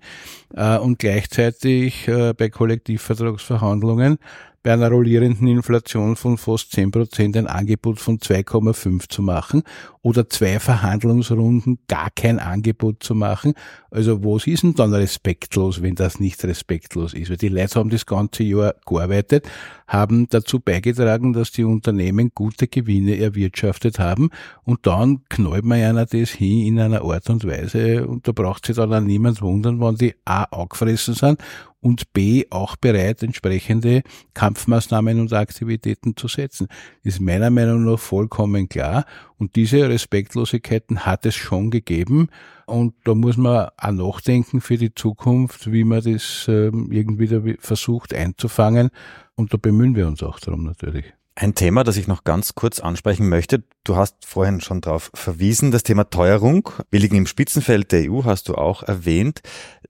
äh, 0.54 0.78
und 0.78 0.98
gleichzeitig 0.98 2.08
äh, 2.08 2.32
bei 2.34 2.48
Kollektivvertragsverhandlungen 2.48 4.18
bei 4.62 4.72
einer 4.72 4.90
rollierenden 4.90 5.46
Inflation 5.46 6.16
von 6.16 6.36
fast 6.36 6.72
10 6.72 6.90
Prozent 6.90 7.36
ein 7.36 7.46
Angebot 7.46 8.00
von 8.00 8.18
2,5 8.18 9.08
zu 9.08 9.22
machen 9.22 9.62
oder 10.02 10.28
zwei 10.28 10.58
Verhandlungsrunden 10.58 11.78
gar 11.86 12.10
kein 12.10 12.38
Angebot 12.38 13.02
zu 13.02 13.14
machen. 13.14 13.54
Also 13.90 14.24
was 14.24 14.46
ist 14.46 14.62
denn 14.62 14.74
dann 14.74 14.94
respektlos, 14.94 15.82
wenn 15.82 15.94
das 15.94 16.18
nicht 16.18 16.42
respektlos 16.44 17.14
ist? 17.14 17.30
Weil 17.30 17.36
die 17.36 17.48
Leute 17.48 17.78
haben 17.78 17.90
das 17.90 18.06
ganze 18.06 18.42
Jahr 18.42 18.74
gearbeitet, 18.86 19.48
haben 19.86 20.28
dazu 20.28 20.60
beigetragen, 20.60 21.32
dass 21.32 21.52
die 21.52 21.64
Unternehmen 21.64 22.32
gute 22.34 22.68
Gewinne 22.68 23.18
erwirtschaftet 23.18 23.98
haben 23.98 24.30
und 24.64 24.86
dann 24.86 25.22
knallt 25.28 25.64
man 25.64 25.80
einer 25.80 26.06
das 26.06 26.30
hin 26.30 26.66
in 26.66 26.80
einer 26.80 27.02
Art 27.02 27.30
und 27.30 27.46
Weise 27.46 28.06
und 28.06 28.26
da 28.26 28.32
braucht 28.32 28.66
sich 28.66 28.76
dann 28.76 28.92
auch 28.92 29.00
niemand 29.00 29.40
wundern, 29.40 29.80
wenn 29.80 29.96
die 29.96 30.14
A 30.24 30.44
angefressen 30.44 31.14
sind 31.14 31.40
und 31.80 32.12
B 32.12 32.46
auch 32.50 32.76
bereit, 32.76 33.22
entsprechende 33.22 34.02
Kampfmaßnahmen 34.34 35.20
und 35.20 35.32
Aktivitäten 35.32 36.16
zu 36.16 36.28
setzen. 36.28 36.68
Ist 37.02 37.20
meiner 37.20 37.50
Meinung 37.50 37.84
nach 37.84 37.98
vollkommen 37.98 38.68
klar. 38.68 39.04
Und 39.36 39.56
diese 39.56 39.88
Respektlosigkeiten 39.88 41.06
hat 41.06 41.24
es 41.26 41.36
schon 41.36 41.70
gegeben. 41.70 42.28
Und 42.66 42.94
da 43.04 43.14
muss 43.14 43.36
man 43.36 43.68
auch 43.76 43.92
nachdenken 43.92 44.60
für 44.60 44.76
die 44.76 44.94
Zukunft, 44.94 45.70
wie 45.72 45.84
man 45.84 46.02
das 46.02 46.46
ähm, 46.48 46.90
irgendwie 46.90 47.56
versucht 47.60 48.12
einzufangen. 48.12 48.90
Und 49.36 49.54
da 49.54 49.56
bemühen 49.56 49.94
wir 49.94 50.08
uns 50.08 50.22
auch 50.22 50.40
darum 50.40 50.64
natürlich. 50.64 51.17
Ein 51.40 51.54
Thema, 51.54 51.84
das 51.84 51.96
ich 51.96 52.08
noch 52.08 52.24
ganz 52.24 52.56
kurz 52.56 52.80
ansprechen 52.80 53.28
möchte. 53.28 53.62
Du 53.84 53.94
hast 53.94 54.26
vorhin 54.26 54.60
schon 54.60 54.80
darauf 54.80 55.12
verwiesen, 55.14 55.70
das 55.70 55.84
Thema 55.84 56.10
Teuerung. 56.10 56.68
Wir 56.90 56.98
liegen 56.98 57.14
im 57.14 57.28
Spitzenfeld 57.28 57.92
der 57.92 58.10
EU, 58.10 58.24
hast 58.24 58.48
du 58.48 58.56
auch 58.56 58.82
erwähnt. 58.82 59.42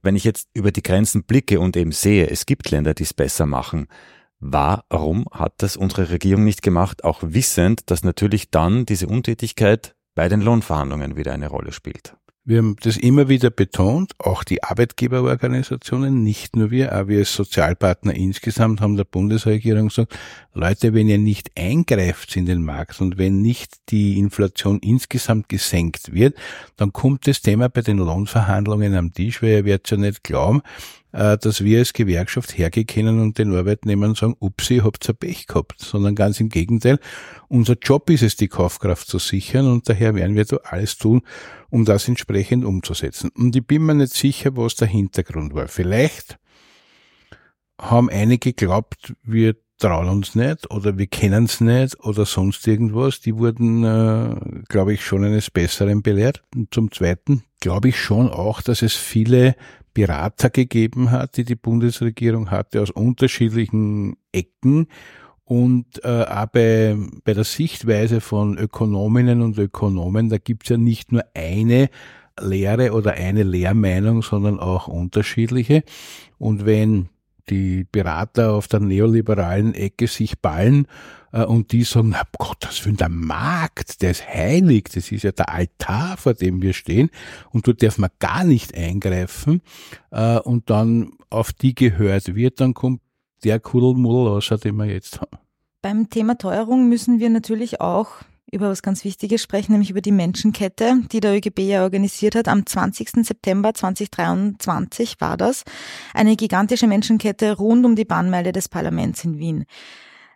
Wenn 0.03 0.15
ich 0.15 0.23
jetzt 0.23 0.47
über 0.53 0.71
die 0.71 0.83
Grenzen 0.83 1.23
blicke 1.23 1.59
und 1.59 1.75
eben 1.75 1.91
sehe, 1.91 2.29
es 2.29 2.45
gibt 2.45 2.69
Länder, 2.69 2.93
die 2.93 3.01
es 3.01 3.15
besser 3.15 3.47
machen. 3.47 3.87
Warum 4.39 5.25
hat 5.31 5.53
das 5.57 5.75
unsere 5.75 6.11
Regierung 6.11 6.43
nicht 6.43 6.61
gemacht, 6.61 7.03
auch 7.03 7.21
wissend, 7.23 7.89
dass 7.89 8.03
natürlich 8.03 8.51
dann 8.51 8.85
diese 8.85 9.07
Untätigkeit 9.07 9.95
bei 10.13 10.29
den 10.29 10.41
Lohnverhandlungen 10.41 11.17
wieder 11.17 11.33
eine 11.33 11.47
Rolle 11.47 11.71
spielt? 11.71 12.15
Wir 12.49 12.57
haben 12.57 12.77
das 12.81 12.97
immer 12.97 13.29
wieder 13.29 13.51
betont, 13.51 14.13
auch 14.17 14.43
die 14.43 14.63
Arbeitgeberorganisationen, 14.63 16.23
nicht 16.23 16.55
nur 16.55 16.71
wir, 16.71 16.93
aber 16.93 17.09
wir 17.09 17.19
als 17.19 17.35
Sozialpartner 17.35 18.15
insgesamt 18.15 18.81
haben 18.81 18.97
der 18.97 19.03
Bundesregierung 19.03 19.89
gesagt, 19.89 20.17
Leute, 20.55 20.95
wenn 20.95 21.07
ihr 21.07 21.19
nicht 21.19 21.51
eingreift 21.55 22.35
in 22.35 22.47
den 22.47 22.63
Markt 22.63 23.01
und 23.01 23.19
wenn 23.19 23.43
nicht 23.43 23.75
die 23.89 24.17
Inflation 24.17 24.79
insgesamt 24.79 25.47
gesenkt 25.47 26.11
wird, 26.11 26.35
dann 26.75 26.91
kommt 26.91 27.27
das 27.27 27.43
Thema 27.43 27.69
bei 27.69 27.81
den 27.81 27.99
Lohnverhandlungen 27.99 28.95
am 28.95 29.13
Tisch, 29.13 29.43
weil 29.43 29.49
ihr 29.49 29.65
werdet 29.65 29.91
ja 29.91 29.97
nicht 29.97 30.23
glauben, 30.23 30.63
dass 31.11 31.63
wir 31.63 31.79
als 31.79 31.93
Gewerkschaft 31.93 32.57
hergehen 32.57 33.19
und 33.19 33.37
den 33.37 33.55
Arbeitnehmern 33.55 34.15
sagen, 34.15 34.35
upsi, 34.39 34.75
ihr 34.75 34.83
habt 34.83 35.07
ein 35.09 35.15
Pech 35.15 35.47
gehabt, 35.47 35.79
sondern 35.79 36.13
ganz 36.15 36.39
im 36.39 36.49
Gegenteil. 36.49 36.99
Unser 37.47 37.77
Job 37.81 38.09
ist 38.09 38.21
es, 38.21 38.35
die 38.35 38.47
Kaufkraft 38.47 39.07
zu 39.07 39.17
sichern 39.17 39.65
und 39.67 39.89
daher 39.89 40.13
werden 40.13 40.35
wir 40.35 40.45
da 40.45 40.57
alles 40.57 40.97
tun, 40.97 41.21
um 41.69 41.85
das 41.85 42.07
entsprechend 42.07 42.63
umzusetzen. 42.63 43.31
Und 43.35 43.55
ich 43.55 43.65
bin 43.65 43.85
mir 43.85 43.95
nicht 43.95 44.13
sicher, 44.13 44.55
was 44.55 44.75
der 44.75 44.87
Hintergrund 44.87 45.55
war. 45.55 45.67
Vielleicht 45.67 46.37
haben 47.81 48.09
einige 48.09 48.53
geglaubt, 48.53 49.13
wir 49.23 49.55
trauen 49.79 50.09
uns 50.09 50.35
nicht 50.35 50.69
oder 50.71 50.97
wir 50.97 51.07
kennen 51.07 51.45
es 51.45 51.61
nicht 51.61 51.99
oder 52.01 52.25
sonst 52.25 52.67
irgendwas. 52.67 53.21
Die 53.21 53.35
wurden, 53.35 53.83
äh, 53.83 54.35
glaube 54.67 54.93
ich, 54.93 55.03
schon 55.03 55.23
eines 55.23 55.49
Besseren 55.49 56.01
belehrt. 56.01 56.43
Und 56.55 56.73
zum 56.73 56.91
Zweiten 56.91 57.43
glaube 57.59 57.89
ich 57.89 57.99
schon 57.99 58.29
auch, 58.29 58.61
dass 58.61 58.81
es 58.81 58.95
viele 58.95 59.55
Berater 59.93 60.49
gegeben 60.49 61.11
hat, 61.11 61.37
die 61.37 61.43
die 61.43 61.55
Bundesregierung 61.55 62.51
hatte 62.51 62.81
aus 62.81 62.91
unterschiedlichen 62.91 64.17
Ecken 64.31 64.87
und 65.49 66.03
äh, 66.03 66.25
auch 66.25 66.45
bei, 66.45 66.95
bei 67.23 67.33
der 67.33 67.43
Sichtweise 67.43 68.21
von 68.21 68.59
Ökonominnen 68.59 69.41
und 69.41 69.57
Ökonomen, 69.57 70.29
da 70.29 70.37
gibt's 70.37 70.69
ja 70.69 70.77
nicht 70.77 71.11
nur 71.11 71.23
eine 71.33 71.89
Lehre 72.39 72.93
oder 72.93 73.13
eine 73.13 73.41
Lehrmeinung, 73.41 74.21
sondern 74.21 74.59
auch 74.59 74.87
unterschiedliche. 74.87 75.83
Und 76.37 76.67
wenn 76.67 77.09
die 77.49 77.85
Berater 77.91 78.53
auf 78.53 78.67
der 78.67 78.79
neoliberalen 78.79 79.73
Ecke 79.73 80.07
sich 80.07 80.39
ballen 80.39 80.87
äh, 81.31 81.43
und 81.43 81.71
die 81.71 81.83
sagen, 81.83 82.09
na 82.09 82.23
Gott, 82.37 82.57
das 82.61 82.85
will 82.85 82.93
der 82.93 83.09
Markt, 83.09 84.01
der 84.01 84.11
ist 84.11 84.27
heilig, 84.27 84.89
das 84.93 85.11
ist 85.11 85.23
ja 85.23 85.31
der 85.31 85.49
Altar, 85.49 86.17
vor 86.17 86.33
dem 86.33 86.61
wir 86.61 86.73
stehen 86.73 87.09
und 87.51 87.67
dort 87.67 87.83
darf 87.83 87.97
man 87.97 88.09
gar 88.19 88.43
nicht 88.43 88.75
eingreifen 88.75 89.61
äh, 90.11 90.39
und 90.39 90.69
dann 90.69 91.11
auf 91.29 91.53
die 91.53 91.75
gehört 91.75 92.35
wird, 92.35 92.59
dann 92.59 92.73
kommt 92.73 93.01
der 93.43 93.59
Kuddelmuddel 93.59 94.33
raus, 94.33 94.53
den 94.63 94.75
wir 94.75 94.85
jetzt 94.85 95.21
haben. 95.21 95.37
Beim 95.81 96.09
Thema 96.09 96.37
Teuerung 96.37 96.89
müssen 96.89 97.19
wir 97.19 97.29
natürlich 97.29 97.79
auch 97.79 98.17
über 98.51 98.69
was 98.69 98.81
ganz 98.81 99.03
Wichtiges 99.03 99.41
sprechen, 99.41 99.71
nämlich 99.71 99.89
über 99.89 100.01
die 100.01 100.11
Menschenkette, 100.11 101.01
die 101.11 101.19
der 101.19 101.35
ÖGB 101.35 101.59
ja 101.59 101.83
organisiert 101.83 102.35
hat. 102.35 102.47
Am 102.47 102.65
20. 102.65 103.25
September 103.25 103.73
2023 103.73 105.15
war 105.19 105.37
das. 105.37 105.63
Eine 106.13 106.35
gigantische 106.35 106.87
Menschenkette 106.87 107.57
rund 107.57 107.85
um 107.85 107.95
die 107.95 108.05
Bahnmeile 108.05 108.51
des 108.51 108.69
Parlaments 108.69 109.23
in 109.23 109.37
Wien. 109.37 109.65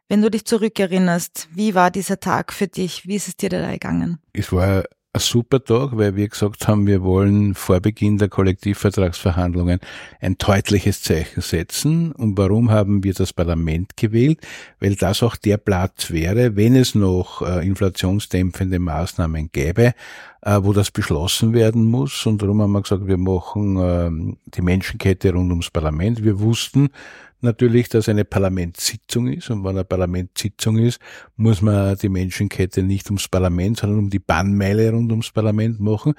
Wenn 0.09 0.21
du 0.21 0.29
dich 0.29 0.45
zurückerinnerst, 0.45 1.49
wie 1.51 1.75
war 1.75 1.89
dieser 1.89 2.19
Tag 2.19 2.53
für 2.53 2.67
dich? 2.67 3.07
Wie 3.07 3.15
ist 3.15 3.27
es 3.27 3.37
dir 3.37 3.49
da 3.49 3.71
gegangen? 3.71 4.19
Es 4.33 4.51
war 4.51 4.83
ein 5.15 5.19
super 5.19 5.63
Tag, 5.63 5.95
weil 5.95 6.15
wir 6.15 6.27
gesagt 6.27 6.67
haben, 6.67 6.87
wir 6.87 7.03
wollen 7.03 7.53
vor 7.53 7.79
Beginn 7.79 8.17
der 8.17 8.29
Kollektivvertragsverhandlungen 8.29 9.79
ein 10.19 10.37
deutliches 10.39 11.03
Zeichen 11.03 11.41
setzen. 11.41 12.13
Und 12.13 12.35
warum 12.35 12.71
haben 12.71 13.03
wir 13.03 13.13
das 13.13 13.31
Parlament 13.31 13.95
gewählt? 13.95 14.39
Weil 14.79 14.95
das 14.95 15.21
auch 15.21 15.35
der 15.35 15.57
Platz 15.57 16.09
wäre, 16.09 16.55
wenn 16.55 16.75
es 16.75 16.95
noch 16.95 17.43
äh, 17.43 17.65
inflationsdämpfende 17.65 18.79
Maßnahmen 18.79 19.51
gäbe, 19.51 19.93
äh, 20.41 20.59
wo 20.63 20.73
das 20.73 20.89
beschlossen 20.89 21.53
werden 21.53 21.85
muss. 21.85 22.25
Und 22.25 22.41
darum 22.41 22.63
haben 22.63 22.71
wir 22.71 22.81
gesagt, 22.81 23.05
wir 23.05 23.17
machen 23.17 23.77
äh, 23.77 24.35
die 24.55 24.63
Menschenkette 24.63 25.31
rund 25.31 25.51
ums 25.51 25.69
Parlament. 25.69 26.23
Wir 26.23 26.39
wussten, 26.39 26.89
natürlich, 27.43 27.89
dass 27.89 28.09
eine 28.09 28.25
Parlamentssitzung 28.25 29.27
ist. 29.27 29.49
Und 29.49 29.63
wenn 29.63 29.71
eine 29.71 29.83
Parlamentssitzung 29.83 30.77
ist, 30.77 30.99
muss 31.35 31.61
man 31.61 31.97
die 31.97 32.09
Menschenkette 32.09 32.83
nicht 32.83 33.07
ums 33.07 33.27
Parlament, 33.27 33.77
sondern 33.77 33.99
um 33.99 34.09
die 34.09 34.19
Bahnmeile 34.19 34.91
rund 34.91 35.11
ums 35.11 35.31
Parlament 35.31 35.79
machen. 35.79 36.13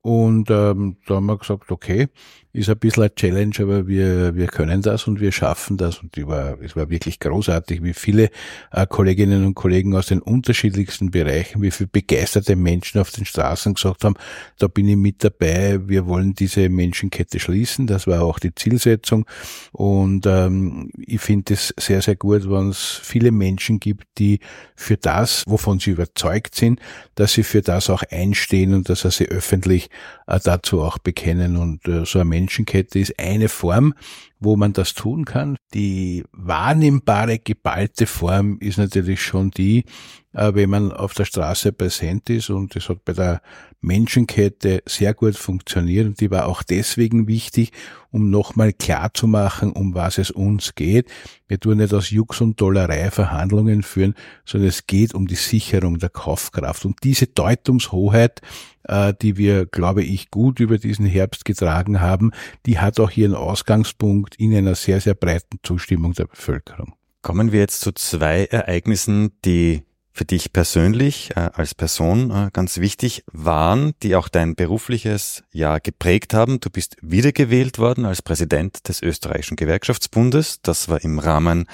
Und 0.00 0.50
ähm, 0.50 0.96
da 1.06 1.14
haben 1.14 1.26
wir 1.26 1.38
gesagt, 1.38 1.70
okay, 1.70 2.08
ist 2.54 2.68
ein 2.68 2.78
bisschen 2.78 3.04
eine 3.04 3.14
Challenge, 3.14 3.54
aber 3.60 3.86
wir, 3.88 4.34
wir 4.34 4.46
können 4.46 4.82
das 4.82 5.06
und 5.06 5.20
wir 5.20 5.32
schaffen 5.32 5.78
das. 5.78 6.00
Und 6.00 6.16
die 6.16 6.26
war, 6.26 6.60
es 6.60 6.76
war 6.76 6.90
wirklich 6.90 7.18
großartig, 7.18 7.82
wie 7.82 7.94
viele 7.94 8.30
äh, 8.72 8.86
Kolleginnen 8.86 9.46
und 9.46 9.54
Kollegen 9.54 9.96
aus 9.96 10.06
den 10.06 10.20
unterschiedlichsten 10.20 11.10
Bereichen, 11.10 11.62
wie 11.62 11.70
viele 11.70 11.88
begeisterte 11.88 12.54
Menschen 12.54 13.00
auf 13.00 13.10
den 13.10 13.24
Straßen 13.24 13.72
gesagt 13.72 14.04
haben, 14.04 14.16
da 14.58 14.68
bin 14.68 14.86
ich 14.86 14.96
mit 14.96 15.24
dabei, 15.24 15.78
wir 15.88 16.06
wollen 16.06 16.34
diese 16.34 16.68
Menschenkette 16.68 17.40
schließen. 17.40 17.86
Das 17.86 18.06
war 18.06 18.22
auch 18.22 18.38
die 18.38 18.54
Zielsetzung. 18.54 19.24
Und 19.72 20.26
ähm, 20.26 20.90
ich 20.98 21.22
finde 21.22 21.54
es 21.54 21.72
sehr, 21.78 22.02
sehr 22.02 22.16
gut, 22.16 22.50
wenn 22.50 22.68
es 22.68 23.00
viele 23.02 23.32
Menschen 23.32 23.80
gibt, 23.80 24.18
die 24.18 24.40
für 24.76 24.98
das, 24.98 25.42
wovon 25.46 25.78
sie 25.78 25.92
überzeugt 25.92 26.54
sind, 26.54 26.80
dass 27.14 27.32
sie 27.32 27.44
für 27.44 27.62
das 27.62 27.88
auch 27.88 28.02
einstehen 28.10 28.74
und 28.74 28.90
dass 28.90 29.02
sie 29.02 29.28
öffentlich 29.28 29.88
äh, 30.26 30.38
dazu 30.42 30.82
auch 30.82 30.98
bekennen. 30.98 31.56
Und 31.56 31.88
äh, 31.88 32.04
so 32.04 32.18
ein 32.18 32.41
Menschenkette 32.42 32.98
ist 32.98 33.18
eine 33.18 33.48
Form, 33.48 33.94
wo 34.40 34.56
man 34.56 34.72
das 34.72 34.94
tun 34.94 35.24
kann. 35.24 35.56
Die 35.72 36.24
wahrnehmbare, 36.32 37.38
geballte 37.38 38.06
Form 38.06 38.58
ist 38.58 38.78
natürlich 38.78 39.22
schon 39.22 39.52
die, 39.52 39.84
äh, 40.32 40.52
wenn 40.54 40.70
man 40.70 40.92
auf 40.92 41.14
der 41.14 41.24
Straße 41.24 41.72
präsent 41.72 42.28
ist 42.30 42.50
und 42.50 42.74
das 42.74 42.88
hat 42.88 43.04
bei 43.04 43.12
der 43.12 43.40
Menschenkette 43.80 44.82
sehr 44.86 45.14
gut 45.14 45.36
funktioniert 45.36 46.06
und 46.06 46.20
die 46.20 46.30
war 46.30 46.46
auch 46.46 46.62
deswegen 46.62 47.28
wichtig, 47.28 47.72
um 48.10 48.30
nochmal 48.30 48.72
klar 48.72 49.14
zu 49.14 49.26
machen, 49.26 49.72
um 49.72 49.94
was 49.94 50.18
es 50.18 50.30
uns 50.30 50.74
geht. 50.74 51.08
Wir 51.46 51.60
tun 51.60 51.78
nicht 51.78 51.94
aus 51.94 52.10
Jux 52.10 52.40
und 52.40 52.60
Dollerei 52.60 53.10
Verhandlungen 53.10 53.82
führen, 53.82 54.14
sondern 54.44 54.68
es 54.68 54.86
geht 54.86 55.14
um 55.14 55.26
die 55.26 55.36
Sicherung 55.36 55.98
der 55.98 56.10
Kaufkraft. 56.10 56.84
Und 56.84 56.98
diese 57.04 57.26
Deutungshoheit, 57.26 58.40
äh, 58.84 59.14
die 59.20 59.36
wir, 59.36 59.66
glaube 59.66 60.02
ich, 60.02 60.30
gut 60.30 60.60
über 60.60 60.78
diesen 60.78 61.06
Herbst 61.06 61.44
getragen 61.44 62.00
haben, 62.00 62.32
die 62.66 62.78
hat 62.78 62.98
auch 63.00 63.10
ihren 63.12 63.34
Ausgangspunkt 63.34 64.36
in 64.36 64.54
einer 64.54 64.74
sehr, 64.74 65.00
sehr 65.00 65.14
breiten 65.14 65.58
Zustimmung 65.62 66.12
der 66.14 66.26
Bevölkerung. 66.26 66.94
Kommen 67.22 67.52
wir 67.52 67.60
jetzt 67.60 67.80
zu 67.80 67.92
zwei 67.92 68.46
Ereignissen, 68.46 69.30
die 69.44 69.82
für 70.12 70.24
dich 70.26 70.52
persönlich 70.52 71.30
äh, 71.36 71.50
als 71.54 71.74
Person 71.74 72.30
äh, 72.30 72.50
ganz 72.52 72.78
wichtig 72.78 73.24
waren, 73.32 73.92
die 74.02 74.14
auch 74.14 74.28
dein 74.28 74.54
berufliches 74.54 75.42
Jahr 75.52 75.80
geprägt 75.80 76.34
haben. 76.34 76.60
Du 76.60 76.68
bist 76.68 76.96
wiedergewählt 77.00 77.78
worden 77.78 78.04
als 78.04 78.20
Präsident 78.20 78.88
des 78.88 79.02
österreichischen 79.02 79.56
Gewerkschaftsbundes. 79.56 80.60
Das 80.60 80.88
war 80.88 81.02
im 81.02 81.18
Rahmen 81.18 81.66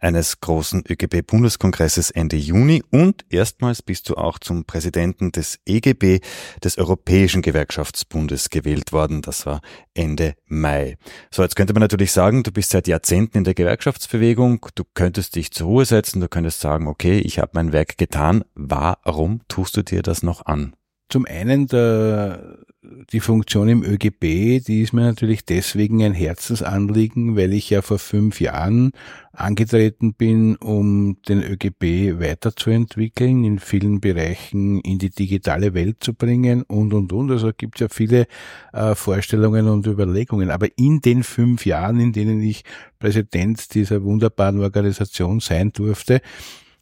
eines 0.00 0.40
großen 0.40 0.84
ÖGB-Bundeskongresses 0.88 2.10
Ende 2.10 2.36
Juni 2.36 2.82
und 2.90 3.24
erstmals 3.28 3.82
bist 3.82 4.08
du 4.08 4.16
auch 4.16 4.38
zum 4.38 4.64
Präsidenten 4.64 5.32
des 5.32 5.58
EGB, 5.66 6.20
des 6.64 6.78
Europäischen 6.78 7.42
Gewerkschaftsbundes, 7.42 8.50
gewählt 8.50 8.92
worden. 8.92 9.22
Das 9.22 9.46
war 9.46 9.60
Ende 9.94 10.34
Mai. 10.46 10.96
So, 11.30 11.42
jetzt 11.42 11.56
könnte 11.56 11.72
man 11.72 11.82
natürlich 11.82 12.12
sagen, 12.12 12.42
du 12.42 12.50
bist 12.50 12.70
seit 12.70 12.88
Jahrzehnten 12.88 13.38
in 13.38 13.44
der 13.44 13.54
Gewerkschaftsbewegung, 13.54 14.66
du 14.74 14.84
könntest 14.94 15.36
dich 15.36 15.50
zur 15.52 15.68
Ruhe 15.68 15.84
setzen, 15.84 16.20
du 16.20 16.28
könntest 16.28 16.60
sagen, 16.60 16.86
okay, 16.86 17.18
ich 17.18 17.38
habe 17.38 17.52
mein 17.54 17.72
Werk 17.72 17.98
getan. 17.98 18.44
Warum 18.54 19.42
tust 19.48 19.76
du 19.76 19.82
dir 19.82 20.02
das 20.02 20.22
noch 20.22 20.46
an? 20.46 20.74
Zum 21.08 21.26
einen 21.26 21.66
der, 21.66 22.58
die 22.82 23.20
Funktion 23.20 23.68
im 23.68 23.84
ÖGB, 23.84 24.64
die 24.64 24.80
ist 24.80 24.94
mir 24.94 25.02
natürlich 25.02 25.44
deswegen 25.44 26.02
ein 26.02 26.14
Herzensanliegen, 26.14 27.36
weil 27.36 27.52
ich 27.52 27.68
ja 27.68 27.82
vor 27.82 27.98
fünf 27.98 28.40
Jahren 28.40 28.92
angetreten 29.32 30.14
bin, 30.14 30.56
um 30.56 31.18
den 31.28 31.42
ÖGB 31.42 32.18
weiterzuentwickeln, 32.18 33.44
in 33.44 33.58
vielen 33.58 34.00
Bereichen 34.00 34.80
in 34.80 34.98
die 34.98 35.10
digitale 35.10 35.74
Welt 35.74 35.98
zu 36.00 36.14
bringen 36.14 36.62
und, 36.62 36.94
und, 36.94 37.12
und. 37.12 37.30
Also 37.30 37.50
gibt 37.54 37.76
es 37.76 37.80
ja 37.82 37.88
viele 37.90 38.26
äh, 38.72 38.94
Vorstellungen 38.94 39.68
und 39.68 39.86
Überlegungen. 39.86 40.50
Aber 40.50 40.68
in 40.76 41.00
den 41.00 41.22
fünf 41.22 41.66
Jahren, 41.66 42.00
in 42.00 42.12
denen 42.12 42.40
ich 42.40 42.64
Präsident 42.98 43.74
dieser 43.74 44.02
wunderbaren 44.02 44.58
Organisation 44.60 45.40
sein 45.40 45.70
durfte, 45.72 46.22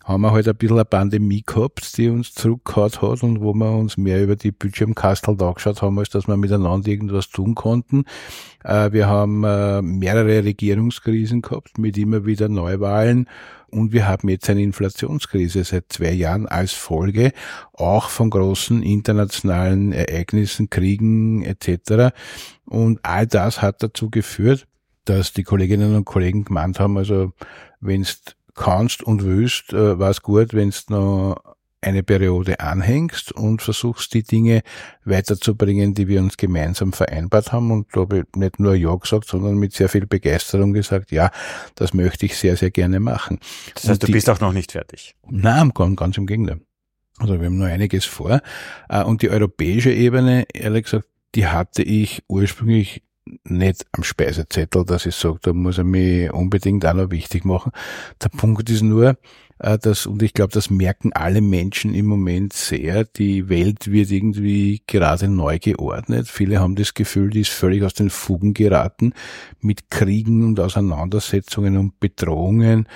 haben 0.09 0.23
wir 0.23 0.33
halt 0.33 0.49
ein 0.49 0.57
bisschen 0.57 0.79
eine 0.79 0.87
Pandemie 0.87 1.43
gehabt, 1.45 1.99
die 1.99 2.09
uns 2.09 2.33
zurückgehauen 2.33 2.93
hat 2.93 3.23
und 3.23 3.43
wo 3.43 3.53
wir 3.53 3.71
uns 3.71 3.99
mehr 3.99 4.23
über 4.23 4.37
die 4.37 4.53
Bildschirmkastel 4.53 5.37
da 5.37 5.49
angeschaut 5.49 5.83
haben, 5.83 5.99
als 5.99 6.09
dass 6.09 6.27
wir 6.27 6.39
miteinander 6.39 6.89
irgendwas 6.89 7.29
tun 7.29 7.55
konnten. 7.55 8.07
Äh, 8.65 8.91
wir 8.93 9.07
haben 9.07 9.45
äh, 9.45 9.83
mehrere 9.83 10.45
Regierungskrisen 10.45 11.43
gehabt 11.43 11.77
mit 11.77 11.99
immer 11.99 12.25
wieder 12.25 12.49
Neuwahlen 12.49 13.29
und 13.69 13.93
wir 13.93 14.09
haben 14.09 14.31
jetzt 14.31 14.49
eine 14.49 14.63
Inflationskrise 14.63 15.63
seit 15.63 15.93
zwei 15.93 16.13
Jahren 16.13 16.47
als 16.47 16.73
Folge 16.73 17.33
auch 17.75 18.09
von 18.09 18.31
großen 18.31 18.83
internationalen 18.83 19.93
Ereignissen, 19.93 20.71
Kriegen 20.71 21.43
etc. 21.43 22.15
Und 22.65 22.99
all 23.03 23.27
das 23.27 23.61
hat 23.61 23.83
dazu 23.83 24.09
geführt, 24.09 24.67
dass 25.05 25.35
die 25.35 25.43
Kolleginnen 25.43 25.95
und 25.97 26.07
Kollegen 26.07 26.45
gemeint 26.45 26.81
haben, 26.81 26.97
also 26.97 27.33
wenn's 27.81 28.23
kannst 28.59 29.03
und 29.03 29.25
willst, 29.25 29.73
äh, 29.73 29.99
war 29.99 30.11
es 30.11 30.23
gut, 30.23 30.53
wenn's 30.53 30.89
noch 30.91 31.37
eine 31.81 32.03
Periode 32.03 32.61
anhängst 32.61 33.33
und 33.33 33.63
versuchst 33.63 34.13
die 34.13 34.25
Dinge 34.25 34.63
weiterzubringen, 35.05 35.95
die 35.95 36.09
wir 36.09 36.21
uns 36.21 36.37
gemeinsam 36.37 36.93
vereinbart 36.93 37.53
haben. 37.53 37.71
Und 37.71 37.87
da 37.93 38.01
habe 38.01 38.19
ich 38.21 38.25
nicht 38.35 38.59
nur 38.59 38.75
Ja 38.75 38.95
gesagt, 38.97 39.29
sondern 39.29 39.57
mit 39.59 39.73
sehr 39.73 39.89
viel 39.89 40.07
Begeisterung 40.07 40.73
gesagt, 40.73 41.13
ja, 41.13 41.31
das 41.77 41.95
möchte 41.95 42.27
ich 42.27 42.37
sehr, 42.37 42.57
sehr 42.57 42.71
gerne 42.71 42.99
machen. 43.01 43.39
Das 43.75 43.89
heißt, 43.89 44.03
und 44.03 44.09
du 44.09 44.13
bist 44.13 44.29
auch 44.29 44.41
noch 44.41 44.53
nicht 44.53 44.73
fertig? 44.73 45.15
Nein, 45.29 45.73
ganz 45.75 46.17
im 46.17 46.27
Gegenteil. 46.27 46.61
Also 47.19 47.39
wir 47.39 47.47
haben 47.47 47.59
noch 47.59 47.67
einiges 47.67 48.05
vor. 48.05 48.41
Äh, 48.89 49.05
und 49.05 49.23
die 49.23 49.31
europäische 49.31 49.93
Ebene, 49.93 50.47
ehrlich 50.53 50.85
gesagt, 50.85 51.07
die 51.35 51.47
hatte 51.47 51.83
ich 51.83 52.23
ursprünglich 52.29 53.03
nicht 53.45 53.87
am 53.93 54.03
Speisezettel, 54.03 54.85
dass 54.85 55.07
ich 55.07 55.15
sage, 55.15 55.39
da 55.43 55.53
muss 55.53 55.79
er 55.79 55.85
mich 55.85 56.33
unbedingt 56.33 56.85
auch 56.87 56.95
noch 56.95 57.11
wichtig 57.11 57.45
machen. 57.45 57.73
Der 58.23 58.29
Punkt 58.29 58.69
ist 58.71 58.83
nur, 58.83 59.17
äh, 59.59 59.79
dass, 59.79 60.07
und 60.07 60.23
ich 60.23 60.35
glaube, 60.35 60.53
das 60.53 60.71
merken 60.71 61.13
alle 61.13 61.41
Menschen 61.41 61.95
im 61.95 62.07
Moment 62.07 62.53
sehr, 62.53 63.05
die 63.05 63.49
Welt 63.49 63.91
wird 63.91 64.11
irgendwie 64.11 64.83
gerade 64.87 65.29
neu 65.29 65.59
geordnet. 65.59 66.29
Viele 66.29 66.61
haben 66.61 66.77
das 66.77 66.95
Gefühl, 66.95 67.31
die 67.31 67.41
ist 67.41 67.51
völlig 67.51 67.83
aus 67.83 67.95
den 67.95 68.11
Fugen 68.11 68.55
geraten 68.55 69.13
mit 69.61 69.91
Kriegen 69.91 70.45
und 70.45 70.61
Auseinandersetzungen 70.61 71.77
und 71.77 72.01
Bedrohungen 72.01 72.87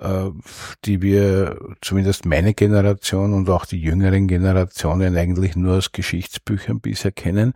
äh, 0.00 0.30
die 0.84 1.00
wir, 1.00 1.58
zumindest 1.80 2.26
meine 2.26 2.54
Generation 2.54 3.32
und 3.32 3.48
auch 3.48 3.64
die 3.64 3.80
jüngeren 3.80 4.28
Generationen 4.28 5.16
eigentlich 5.16 5.56
nur 5.56 5.78
aus 5.78 5.92
Geschichtsbüchern 5.92 6.80
bisher 6.80 7.12
kennen. 7.12 7.54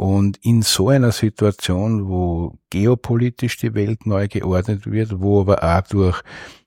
Und 0.00 0.38
in 0.44 0.62
so 0.62 0.90
einer 0.90 1.10
Situation, 1.10 2.08
wo 2.08 2.56
geopolitisch 2.70 3.56
die 3.56 3.74
Welt 3.74 4.06
neu 4.06 4.28
geordnet 4.28 4.86
wird, 4.86 5.20
wo 5.20 5.40
aber 5.40 5.64
auch 5.64 5.82
durch 5.88 6.22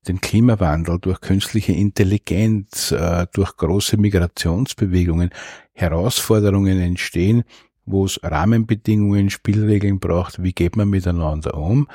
den 0.05 0.19
Klimawandel, 0.19 0.99
durch 0.99 1.21
künstliche 1.21 1.71
Intelligenz, 1.71 2.91
äh, 2.91 3.27
durch 3.31 3.55
große 3.55 3.95
Migrationsbewegungen 3.95 5.29
Herausforderungen 5.71 6.81
entstehen, 6.81 7.45
wo 7.91 8.05
es 8.05 8.19
Rahmenbedingungen, 8.23 9.29
Spielregeln 9.29 9.99
braucht, 9.99 10.41
wie 10.41 10.53
geht 10.53 10.75
man 10.75 10.89
miteinander 10.89 11.55
um. 11.55 11.87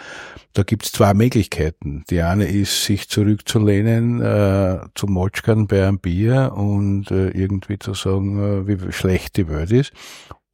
Da 0.53 0.63
gibt 0.63 0.85
es 0.85 0.93
zwei 0.93 1.15
Möglichkeiten. 1.15 2.05
Die 2.11 2.23
eine 2.23 2.47
ist, 2.47 2.85
sich 2.85 3.09
zurückzulehnen 3.09 4.21
äh, 4.21 4.81
zu 4.95 5.07
Motschkern 5.07 5.67
bei 5.67 5.87
einem 5.87 5.99
Bier 5.99 6.53
und 6.55 7.11
äh, 7.11 7.29
irgendwie 7.31 7.79
zu 7.79 7.95
sagen, 7.95 8.39
äh, 8.39 8.67
wie 8.67 8.93
schlecht 8.93 9.37
die 9.37 9.49
Welt 9.49 9.73
ist. 9.73 9.93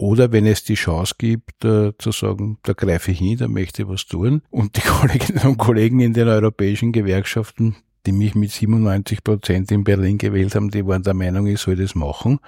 Oder 0.02 0.32
wenn 0.32 0.46
es 0.46 0.64
die 0.64 0.74
Chance 0.74 1.14
gibt, 1.16 1.64
äh, 1.64 1.92
zu 1.96 2.10
sagen, 2.10 2.58
da 2.64 2.72
greife 2.72 3.12
ich 3.12 3.18
hin, 3.18 3.38
da 3.38 3.46
möchte 3.46 3.82
ich 3.82 3.88
was 3.88 4.06
tun. 4.06 4.42
Und 4.50 4.76
die 4.76 4.80
Kolleginnen 4.86 5.44
und 5.44 5.58
Kollegen 5.58 6.00
in 6.00 6.12
den 6.12 6.26
europäischen 6.26 6.90
Gewerkschaften, 6.90 7.76
die 8.04 8.10
mich 8.10 8.34
mit 8.34 8.50
97 8.50 9.22
Prozent 9.22 9.70
in 9.70 9.84
Berlin 9.84 10.18
gewählt 10.18 10.56
haben, 10.56 10.70
die 10.70 10.84
waren 10.86 11.04
der 11.04 11.14
Meinung, 11.14 11.46
ich 11.46 11.60
soll 11.60 11.76
das 11.76 11.94
machen. 11.94 12.40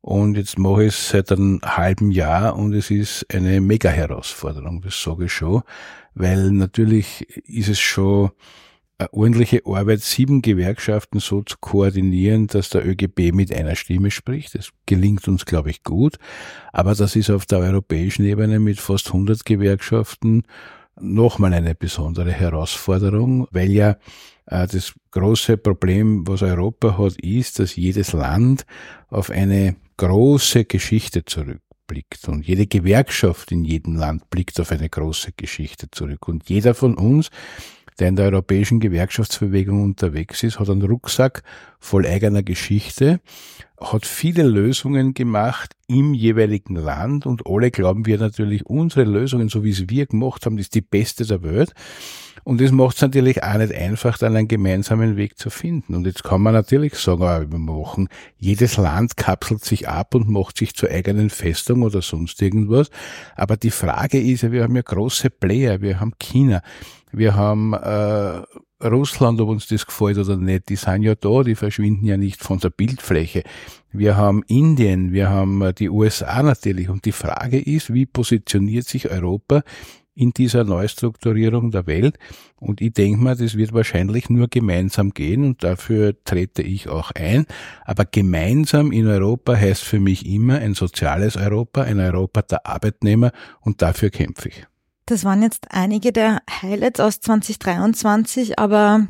Und 0.00 0.36
jetzt 0.36 0.58
mache 0.58 0.84
ich 0.84 0.94
es 0.94 1.08
seit 1.08 1.32
einem 1.32 1.60
halben 1.64 2.10
Jahr 2.10 2.56
und 2.56 2.72
es 2.74 2.90
ist 2.90 3.26
eine 3.34 3.60
Mega-Herausforderung, 3.60 4.80
das 4.82 5.02
sage 5.02 5.24
ich 5.24 5.32
schon, 5.32 5.62
weil 6.14 6.52
natürlich 6.52 7.28
ist 7.48 7.68
es 7.68 7.80
schon 7.80 8.30
eine 8.98 9.12
ordentliche 9.12 9.62
Arbeit, 9.66 10.00
sieben 10.00 10.42
Gewerkschaften 10.42 11.20
so 11.20 11.42
zu 11.42 11.56
koordinieren, 11.60 12.46
dass 12.46 12.70
der 12.70 12.86
ÖGB 12.86 13.32
mit 13.32 13.52
einer 13.52 13.76
Stimme 13.76 14.10
spricht. 14.10 14.54
Das 14.54 14.70
gelingt 14.86 15.28
uns, 15.28 15.44
glaube 15.44 15.70
ich, 15.70 15.82
gut. 15.82 16.16
Aber 16.72 16.94
das 16.94 17.14
ist 17.14 17.30
auf 17.30 17.44
der 17.44 17.58
europäischen 17.58 18.24
Ebene 18.24 18.58
mit 18.58 18.80
fast 18.80 19.08
100 19.08 19.44
Gewerkschaften 19.44 20.44
nochmal 20.98 21.52
eine 21.52 21.74
besondere 21.74 22.32
Herausforderung, 22.32 23.46
weil 23.50 23.70
ja 23.70 23.96
äh, 24.46 24.66
das 24.66 24.94
große 25.10 25.58
Problem, 25.58 26.26
was 26.26 26.42
Europa 26.42 26.96
hat, 26.96 27.16
ist, 27.20 27.58
dass 27.58 27.76
jedes 27.76 28.12
Land 28.14 28.64
auf 29.08 29.30
eine 29.30 29.76
große 29.96 30.64
Geschichte 30.64 31.24
zurückblickt. 31.24 32.28
Und 32.28 32.46
jede 32.46 32.66
Gewerkschaft 32.66 33.52
in 33.52 33.64
jedem 33.64 33.96
Land 33.96 34.28
blickt 34.30 34.60
auf 34.60 34.70
eine 34.70 34.88
große 34.88 35.32
Geschichte 35.32 35.90
zurück. 35.90 36.28
Und 36.28 36.48
jeder 36.48 36.74
von 36.74 36.96
uns 36.96 37.30
der 37.98 38.08
in 38.08 38.16
der 38.16 38.26
europäischen 38.26 38.80
Gewerkschaftsbewegung 38.80 39.82
unterwegs 39.82 40.42
ist, 40.42 40.58
hat 40.58 40.68
einen 40.68 40.82
Rucksack 40.82 41.42
voll 41.78 42.06
eigener 42.06 42.42
Geschichte, 42.42 43.20
hat 43.80 44.06
viele 44.06 44.42
Lösungen 44.42 45.14
gemacht 45.14 45.72
im 45.86 46.14
jeweiligen 46.14 46.76
Land 46.76 47.26
und 47.26 47.46
alle 47.46 47.70
glauben 47.70 48.06
wir 48.06 48.18
natürlich, 48.18 48.66
unsere 48.66 49.04
Lösungen, 49.04 49.48
so 49.48 49.64
wie 49.64 49.70
es 49.70 49.88
wir 49.88 50.06
gemacht 50.06 50.46
haben, 50.46 50.58
ist 50.58 50.74
die 50.74 50.80
beste 50.80 51.24
der 51.24 51.42
Welt. 51.42 51.72
Und 52.46 52.60
das 52.60 52.70
macht 52.70 52.94
es 52.94 53.02
natürlich 53.02 53.42
auch 53.42 53.58
nicht 53.58 53.74
einfach, 53.74 54.18
dann 54.18 54.36
einen 54.36 54.46
gemeinsamen 54.46 55.16
Weg 55.16 55.36
zu 55.36 55.50
finden. 55.50 55.96
Und 55.96 56.06
jetzt 56.06 56.22
kann 56.22 56.40
man 56.40 56.54
natürlich 56.54 56.94
sagen, 56.94 57.24
ah, 57.24 57.40
wir 57.40 57.58
machen, 57.58 58.08
jedes 58.38 58.76
Land 58.76 59.16
kapselt 59.16 59.64
sich 59.64 59.88
ab 59.88 60.14
und 60.14 60.28
macht 60.28 60.58
sich 60.58 60.72
zur 60.72 60.88
eigenen 60.88 61.28
Festung 61.28 61.82
oder 61.82 62.02
sonst 62.02 62.40
irgendwas. 62.40 62.90
Aber 63.34 63.56
die 63.56 63.72
Frage 63.72 64.20
ist 64.20 64.42
ja, 64.42 64.52
wir 64.52 64.62
haben 64.62 64.76
ja 64.76 64.82
große 64.82 65.28
Player, 65.28 65.80
wir 65.80 65.98
haben 65.98 66.12
China, 66.20 66.62
wir 67.12 67.34
haben 67.34 67.72
äh, 67.72 68.42
Russland, 68.84 69.40
ob 69.40 69.48
uns 69.48 69.66
das 69.66 69.86
gefällt 69.86 70.18
oder 70.18 70.36
nicht, 70.36 70.68
die 70.68 70.76
sind 70.76 71.02
ja 71.02 71.14
da, 71.14 71.42
die 71.42 71.54
verschwinden 71.54 72.04
ja 72.04 72.16
nicht 72.16 72.42
von 72.42 72.58
der 72.58 72.70
Bildfläche. 72.70 73.42
Wir 73.90 74.16
haben 74.16 74.42
Indien, 74.48 75.12
wir 75.12 75.30
haben 75.30 75.62
äh, 75.62 75.72
die 75.72 75.88
USA 75.88 76.42
natürlich. 76.42 76.90
Und 76.90 77.04
die 77.04 77.12
Frage 77.12 77.58
ist, 77.58 77.94
wie 77.94 78.04
positioniert 78.04 78.86
sich 78.86 79.10
Europa 79.10 79.62
in 80.14 80.32
dieser 80.32 80.64
Neustrukturierung 80.64 81.70
der 81.70 81.86
Welt? 81.86 82.18
Und 82.56 82.82
ich 82.82 82.92
denke 82.92 83.22
mal, 83.22 83.36
das 83.36 83.56
wird 83.56 83.72
wahrscheinlich 83.72 84.28
nur 84.28 84.48
gemeinsam 84.48 85.12
gehen 85.12 85.44
und 85.44 85.64
dafür 85.64 86.14
trete 86.24 86.62
ich 86.62 86.88
auch 86.88 87.12
ein. 87.12 87.46
Aber 87.86 88.04
gemeinsam 88.04 88.92
in 88.92 89.06
Europa 89.06 89.54
heißt 89.54 89.84
für 89.84 90.00
mich 90.00 90.26
immer 90.26 90.58
ein 90.58 90.74
soziales 90.74 91.36
Europa, 91.36 91.82
ein 91.82 92.00
Europa 92.00 92.42
der 92.42 92.66
Arbeitnehmer 92.66 93.32
und 93.60 93.80
dafür 93.80 94.10
kämpfe 94.10 94.50
ich. 94.50 94.66
Das 95.06 95.24
waren 95.24 95.42
jetzt 95.42 95.68
einige 95.70 96.12
der 96.12 96.42
Highlights 96.62 96.98
aus 96.98 97.20
2023, 97.20 98.58
aber 98.58 99.06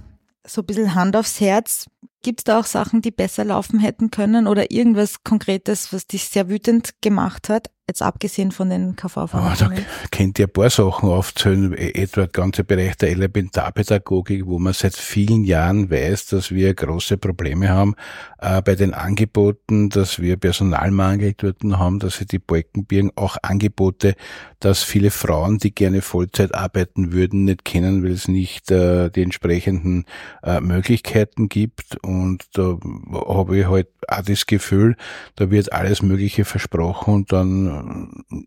so 0.46 0.60
ein 0.60 0.66
bisschen 0.66 0.94
Hand 0.94 1.16
aufs 1.16 1.40
Herz. 1.40 1.86
Gibt 2.22 2.40
es 2.40 2.44
da 2.44 2.60
auch 2.60 2.66
Sachen, 2.66 3.00
die 3.00 3.10
besser 3.10 3.44
laufen 3.44 3.80
hätten 3.80 4.10
können 4.10 4.46
oder 4.46 4.70
irgendwas 4.70 5.24
Konkretes, 5.24 5.92
was 5.94 6.06
dich 6.06 6.28
sehr 6.28 6.50
wütend 6.50 7.00
gemacht 7.00 7.48
hat? 7.48 7.70
Jetzt 7.88 8.02
abgesehen 8.02 8.50
von 8.50 8.68
den 8.68 8.96
KV-Verhandlungen. 8.96 9.78
Oh, 9.78 10.02
da 10.02 10.08
kennt 10.10 10.40
ihr 10.40 10.48
ein 10.48 10.52
paar 10.52 10.70
Sachen 10.70 11.08
aufzählen, 11.08 11.72
e-, 11.72 11.92
etwa 11.92 12.22
der 12.22 12.30
ganze 12.30 12.64
Bereich 12.64 12.96
der 12.96 13.10
Elementarpädagogik, 13.10 14.44
wo 14.44 14.58
man 14.58 14.72
seit 14.72 14.96
vielen 14.96 15.44
Jahren 15.44 15.88
weiß, 15.88 16.26
dass 16.26 16.50
wir 16.50 16.74
große 16.74 17.16
Probleme 17.16 17.68
haben 17.68 17.94
äh, 18.38 18.60
bei 18.60 18.74
den 18.74 18.92
Angeboten, 18.92 19.88
dass 19.88 20.18
wir 20.18 20.36
Personalmangel 20.36 21.34
dort 21.34 21.62
haben, 21.62 22.00
dass 22.00 22.16
sie 22.16 22.26
die 22.26 22.40
Balken 22.40 22.86
birgen, 22.86 23.12
auch 23.14 23.36
Angebote, 23.42 24.16
dass 24.58 24.82
viele 24.82 25.12
Frauen, 25.12 25.58
die 25.58 25.72
gerne 25.72 26.02
Vollzeit 26.02 26.56
arbeiten 26.56 27.12
würden, 27.12 27.44
nicht 27.44 27.64
kennen, 27.64 28.02
weil 28.02 28.10
es 28.10 28.26
nicht 28.26 28.68
äh, 28.72 29.10
die 29.10 29.22
entsprechenden 29.22 30.06
äh, 30.42 30.60
Möglichkeiten 30.60 31.48
gibt. 31.48 31.96
Und 32.02 32.46
da 32.54 32.78
habe 33.12 33.58
ich 33.58 33.66
halt 33.68 33.86
auch 34.08 34.22
das 34.22 34.46
Gefühl, 34.46 34.96
da 35.36 35.52
wird 35.52 35.72
alles 35.72 36.02
Mögliche 36.02 36.44
versprochen 36.44 37.14
und 37.14 37.32
dann 37.32 37.75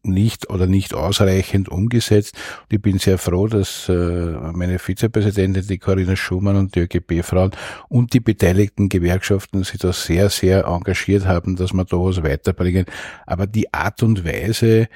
nicht 0.04 0.50
oder 0.50 0.68
nicht 0.68 0.94
ausreichend 0.94 1.70
umgesetzt. 1.70 2.36
Und 2.64 2.74
ich 2.74 2.82
bin 2.82 3.00
sehr 3.00 3.18
froh, 3.18 3.48
dass 3.48 3.90
äh, 3.90 3.94
meine 4.54 4.80
Vizepräsidentin, 4.80 5.68
die 5.68 5.78
Corinna 5.78 6.16
Schumann 6.16 6.56
und 6.56 6.76
die 6.76 6.82
ÖGB-Frauen 6.82 7.52
und 7.88 8.14
die 8.14 8.20
beteiligten 8.20 8.90
Gewerkschaften 8.90 9.64
sich 9.64 9.80
da 9.80 9.94
sehr, 9.94 10.30
sehr 10.30 10.66
engagiert 10.66 11.26
haben, 11.26 11.56
dass 11.56 11.74
wir 11.74 11.86
da 11.86 11.98
was 11.98 12.24
weiterbringen. 12.24 12.86
Aber 13.26 13.48
die 13.48 13.74
Art 13.74 14.04
und 14.04 14.26
Weise, 14.26 14.88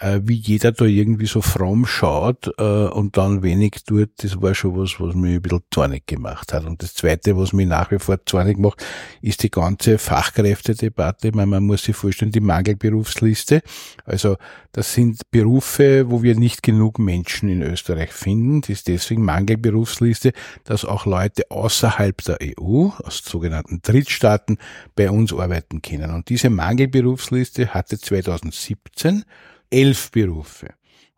äh, 0.00 0.20
wie 0.22 0.34
jeder 0.34 0.72
da 0.72 0.84
irgendwie 0.84 1.26
so 1.26 1.40
fromm 1.40 1.86
schaut 1.86 2.50
äh, 2.58 2.62
und 2.62 3.16
dann 3.16 3.42
wenig 3.42 3.84
tut, 3.86 4.10
das 4.18 4.40
war 4.40 4.54
schon 4.54 4.76
was, 4.76 5.00
was 5.00 5.14
mich 5.14 5.36
ein 5.36 5.42
bisschen 5.42 5.62
zornig 5.70 6.06
gemacht 6.06 6.52
hat. 6.52 6.64
Und 6.64 6.82
das 6.82 6.94
Zweite, 6.94 7.36
was 7.36 7.52
mich 7.52 7.66
nach 7.66 7.90
wie 7.90 7.98
vor 7.98 8.24
zornig 8.24 8.58
macht, 8.58 8.84
ist 9.22 9.42
die 9.42 9.50
ganze 9.50 9.98
Fachkräftedebatte. 9.98 11.28
Ich 11.28 11.34
meine, 11.34 11.46
man 11.46 11.64
muss 11.64 11.84
sich 11.84 11.96
vorstellen, 11.96 12.32
die 12.32 12.40
Mangelberufsliste. 12.40 13.62
Also 14.04 14.36
das 14.72 14.92
sind 14.94 15.30
Berufe, 15.30 16.10
wo 16.10 16.22
wir 16.22 16.34
nicht 16.34 16.62
genug 16.62 16.98
Menschen 16.98 17.48
in 17.48 17.62
Österreich 17.62 18.12
finden. 18.12 18.60
Das 18.60 18.70
ist 18.70 18.88
deswegen 18.88 19.24
Mangelberufsliste, 19.24 20.32
dass 20.64 20.84
auch 20.84 21.06
Leute 21.06 21.50
außerhalb 21.50 22.22
der 22.22 22.38
EU, 22.42 22.88
aus 23.02 23.22
sogenannten 23.24 23.80
Drittstaaten, 23.82 24.58
bei 24.94 25.10
uns 25.10 25.32
arbeiten 25.32 25.82
können. 25.82 26.12
Und 26.12 26.28
diese 26.28 26.50
Mangelberufsliste 26.50 27.74
hatte 27.74 27.98
2017 27.98 29.24
elf 29.70 30.10
Berufe. 30.10 30.68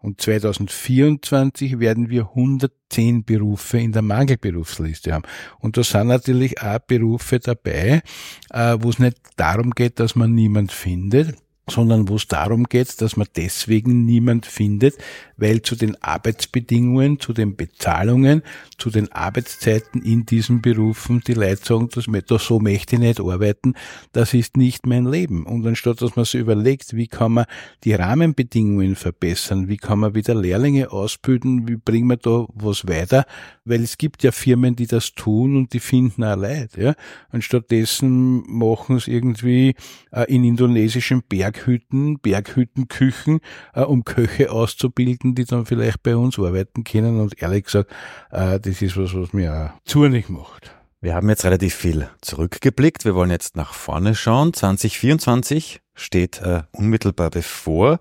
Und 0.02 0.20
2024 0.20 1.78
werden 1.78 2.08
wir 2.08 2.30
110 2.30 3.24
Berufe 3.24 3.78
in 3.78 3.92
der 3.92 4.00
Mangelberufsliste 4.00 5.12
haben. 5.12 5.24
Und 5.58 5.76
da 5.76 5.84
sind 5.84 6.06
natürlich 6.06 6.62
auch 6.62 6.78
Berufe 6.78 7.38
dabei, 7.38 8.02
äh, 8.50 8.76
wo 8.80 8.88
es 8.88 8.98
nicht 8.98 9.18
darum 9.36 9.72
geht, 9.72 10.00
dass 10.00 10.16
man 10.16 10.34
niemand 10.34 10.72
findet, 10.72 11.36
sondern 11.70 12.08
wo 12.08 12.16
es 12.16 12.26
darum 12.26 12.64
geht, 12.64 13.00
dass 13.00 13.16
man 13.16 13.28
deswegen 13.36 14.04
niemand 14.04 14.46
findet, 14.46 14.96
weil 15.36 15.62
zu 15.62 15.76
den 15.76 16.00
Arbeitsbedingungen, 16.02 17.20
zu 17.20 17.32
den 17.32 17.56
Bezahlungen, 17.56 18.42
zu 18.78 18.90
den 18.90 19.10
Arbeitszeiten 19.12 20.02
in 20.02 20.26
diesen 20.26 20.60
Berufen 20.60 21.22
die 21.26 21.34
Leute 21.34 21.64
sagen, 21.64 21.88
dass 21.88 22.06
da 22.26 22.38
so 22.38 22.60
möchte 22.60 22.96
ich 22.96 23.00
nicht 23.00 23.20
arbeiten, 23.20 23.74
das 24.12 24.34
ist 24.34 24.56
nicht 24.56 24.86
mein 24.86 25.06
Leben. 25.06 25.46
Und 25.46 25.66
anstatt 25.66 26.02
dass 26.02 26.16
man 26.16 26.24
sich 26.24 26.40
überlegt, 26.40 26.94
wie 26.94 27.06
kann 27.06 27.32
man 27.32 27.46
die 27.84 27.94
Rahmenbedingungen 27.94 28.96
verbessern, 28.96 29.68
wie 29.68 29.76
kann 29.76 30.00
man 30.00 30.14
wieder 30.14 30.34
Lehrlinge 30.34 30.90
ausbilden, 30.90 31.68
wie 31.68 31.76
bringen 31.76 32.08
wir 32.08 32.16
da 32.16 32.46
was 32.54 32.86
weiter, 32.86 33.24
weil 33.64 33.82
es 33.82 33.98
gibt 33.98 34.22
ja 34.22 34.32
Firmen, 34.32 34.76
die 34.76 34.86
das 34.86 35.12
tun 35.12 35.56
und 35.56 35.72
die 35.72 35.80
finden 35.80 36.24
auch 36.24 36.36
Leute, 36.36 36.82
ja. 36.82 36.94
Und 37.32 37.44
stattdessen 37.44 38.42
machen 38.46 38.96
es 38.96 39.08
irgendwie 39.08 39.74
äh, 40.12 40.24
in 40.32 40.44
indonesischen 40.44 41.22
Berghütten, 41.60 42.18
Berghüttenküchen, 42.18 43.40
äh, 43.74 43.82
um 43.82 44.04
Köche 44.04 44.50
auszubilden, 44.50 45.34
die 45.34 45.44
dann 45.44 45.66
vielleicht 45.66 46.02
bei 46.02 46.16
uns 46.16 46.38
arbeiten 46.38 46.84
können. 46.84 47.20
Und 47.20 47.40
ehrlich 47.40 47.64
gesagt, 47.64 47.90
äh, 48.30 48.58
das 48.58 48.80
ist 48.82 48.96
was, 48.96 49.14
was 49.14 49.32
mir 49.32 49.74
zornig 49.84 50.28
macht. 50.28 50.74
Wir 51.02 51.14
haben 51.14 51.28
jetzt 51.28 51.44
relativ 51.44 51.74
viel 51.74 52.08
zurückgeblickt. 52.20 53.04
Wir 53.04 53.14
wollen 53.14 53.30
jetzt 53.30 53.56
nach 53.56 53.72
vorne 53.72 54.14
schauen. 54.14 54.52
2024 54.52 55.80
steht 55.94 56.40
äh, 56.42 56.62
unmittelbar 56.72 57.30
bevor. 57.30 57.98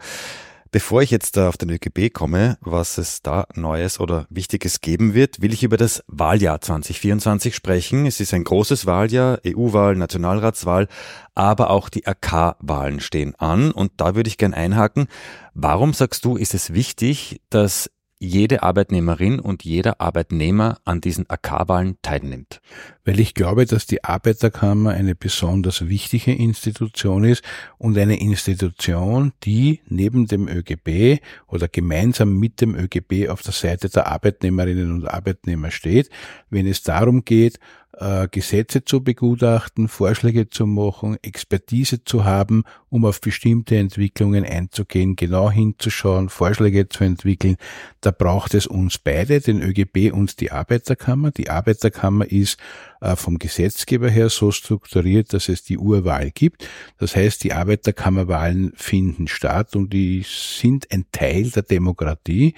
Bevor 0.71 1.01
ich 1.01 1.09
jetzt 1.09 1.35
auf 1.39 1.57
den 1.57 1.71
ÖGB 1.71 2.13
komme, 2.13 2.59
was 2.61 2.99
es 2.99 3.23
da 3.23 3.47
Neues 3.55 3.99
oder 3.99 4.27
Wichtiges 4.29 4.81
geben 4.81 5.15
wird, 5.15 5.41
will 5.41 5.51
ich 5.51 5.63
über 5.63 5.77
das 5.77 6.03
Wahljahr 6.05 6.61
2024 6.61 7.55
sprechen. 7.55 8.05
Es 8.05 8.19
ist 8.19 8.35
ein 8.35 8.43
großes 8.43 8.85
Wahljahr, 8.85 9.39
EU-Wahl, 9.47 9.95
Nationalratswahl, 9.95 10.87
aber 11.33 11.71
auch 11.71 11.89
die 11.89 12.05
AK-Wahlen 12.05 12.99
stehen 12.99 13.33
an. 13.35 13.71
Und 13.71 13.93
da 13.97 14.13
würde 14.13 14.27
ich 14.27 14.37
gern 14.37 14.53
einhaken. 14.53 15.07
Warum 15.55 15.93
sagst 15.93 16.23
du, 16.23 16.37
ist 16.37 16.53
es 16.53 16.71
wichtig, 16.71 17.41
dass 17.49 17.89
jede 18.19 18.63
Arbeitnehmerin 18.63 19.39
und 19.39 19.63
jeder 19.63 20.01
Arbeitnehmer 20.01 20.77
an 20.83 21.01
diesen 21.01 21.29
AK-Wahlen 21.29 21.97
teilnimmt? 22.01 22.61
Weil 23.05 23.19
ich 23.19 23.33
glaube, 23.33 23.65
dass 23.65 23.87
die 23.87 24.03
Arbeiterkammer 24.03 24.91
eine 24.91 25.15
besonders 25.15 25.87
wichtige 25.87 26.33
Institution 26.33 27.23
ist 27.23 27.43
und 27.77 27.97
eine 27.97 28.19
Institution, 28.19 29.31
die 29.43 29.81
neben 29.87 30.27
dem 30.27 30.47
ÖGB 30.47 31.21
oder 31.47 31.67
gemeinsam 31.67 32.37
mit 32.37 32.61
dem 32.61 32.75
ÖGB 32.75 33.29
auf 33.29 33.41
der 33.41 33.53
Seite 33.53 33.89
der 33.89 34.07
Arbeitnehmerinnen 34.07 34.91
und 34.91 35.07
Arbeitnehmer 35.07 35.71
steht, 35.71 36.09
wenn 36.49 36.67
es 36.67 36.83
darum 36.83 37.23
geht, 37.23 37.59
äh, 37.99 38.27
Gesetze 38.31 38.83
zu 38.85 39.03
begutachten, 39.03 39.87
Vorschläge 39.87 40.49
zu 40.49 40.65
machen, 40.65 41.17
Expertise 41.21 42.03
zu 42.03 42.23
haben, 42.23 42.63
um 42.89 43.05
auf 43.05 43.21
bestimmte 43.21 43.75
Entwicklungen 43.75 44.45
einzugehen, 44.45 45.15
genau 45.15 45.51
hinzuschauen, 45.51 46.29
Vorschläge 46.29 46.89
zu 46.89 47.03
entwickeln. 47.03 47.57
Da 48.01 48.11
braucht 48.11 48.53
es 48.53 48.67
uns 48.67 48.97
beide, 48.97 49.41
den 49.41 49.61
ÖGB 49.61 50.11
und 50.13 50.39
die 50.39 50.51
Arbeiterkammer. 50.51 51.31
Die 51.31 51.49
Arbeiterkammer 51.49 52.25
ist 52.25 52.57
äh, 53.01 53.15
vom 53.15 53.37
Gesetzgeber 53.37 54.09
her 54.09 54.29
so 54.29 54.51
strukturiert, 54.51 55.33
dass 55.33 55.49
es 55.49 55.63
die 55.63 55.77
Urwahl 55.77 56.31
gibt. 56.31 56.67
Das 56.97 57.15
heißt, 57.15 57.43
die 57.43 57.53
Arbeiterkammerwahlen 57.53 58.73
finden 58.75 59.27
statt 59.27 59.75
und 59.75 59.91
die 59.91 60.25
sind 60.25 60.91
ein 60.91 61.05
Teil 61.11 61.49
der 61.51 61.63
Demokratie. 61.63 62.55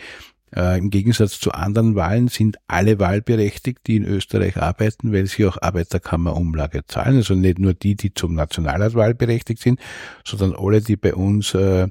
Äh, 0.55 0.77
Im 0.77 0.89
Gegensatz 0.89 1.39
zu 1.39 1.51
anderen 1.51 1.95
Wahlen 1.95 2.27
sind 2.27 2.57
alle 2.67 2.99
wahlberechtigt, 2.99 3.79
die 3.87 3.97
in 3.97 4.05
Österreich 4.05 4.57
arbeiten, 4.57 5.13
weil 5.13 5.25
sie 5.27 5.45
auch 5.45 5.57
Arbeiterkammerumlage 5.61 6.85
zahlen. 6.87 7.17
Also 7.17 7.35
nicht 7.35 7.59
nur 7.59 7.73
die, 7.73 7.95
die 7.95 8.13
zum 8.13 8.35
Nationalrat 8.35 8.95
wahlberechtigt 8.95 9.61
sind, 9.61 9.79
sondern 10.25 10.55
alle, 10.55 10.81
die 10.81 10.97
bei 10.97 11.13
uns 11.15 11.53
äh, 11.53 11.87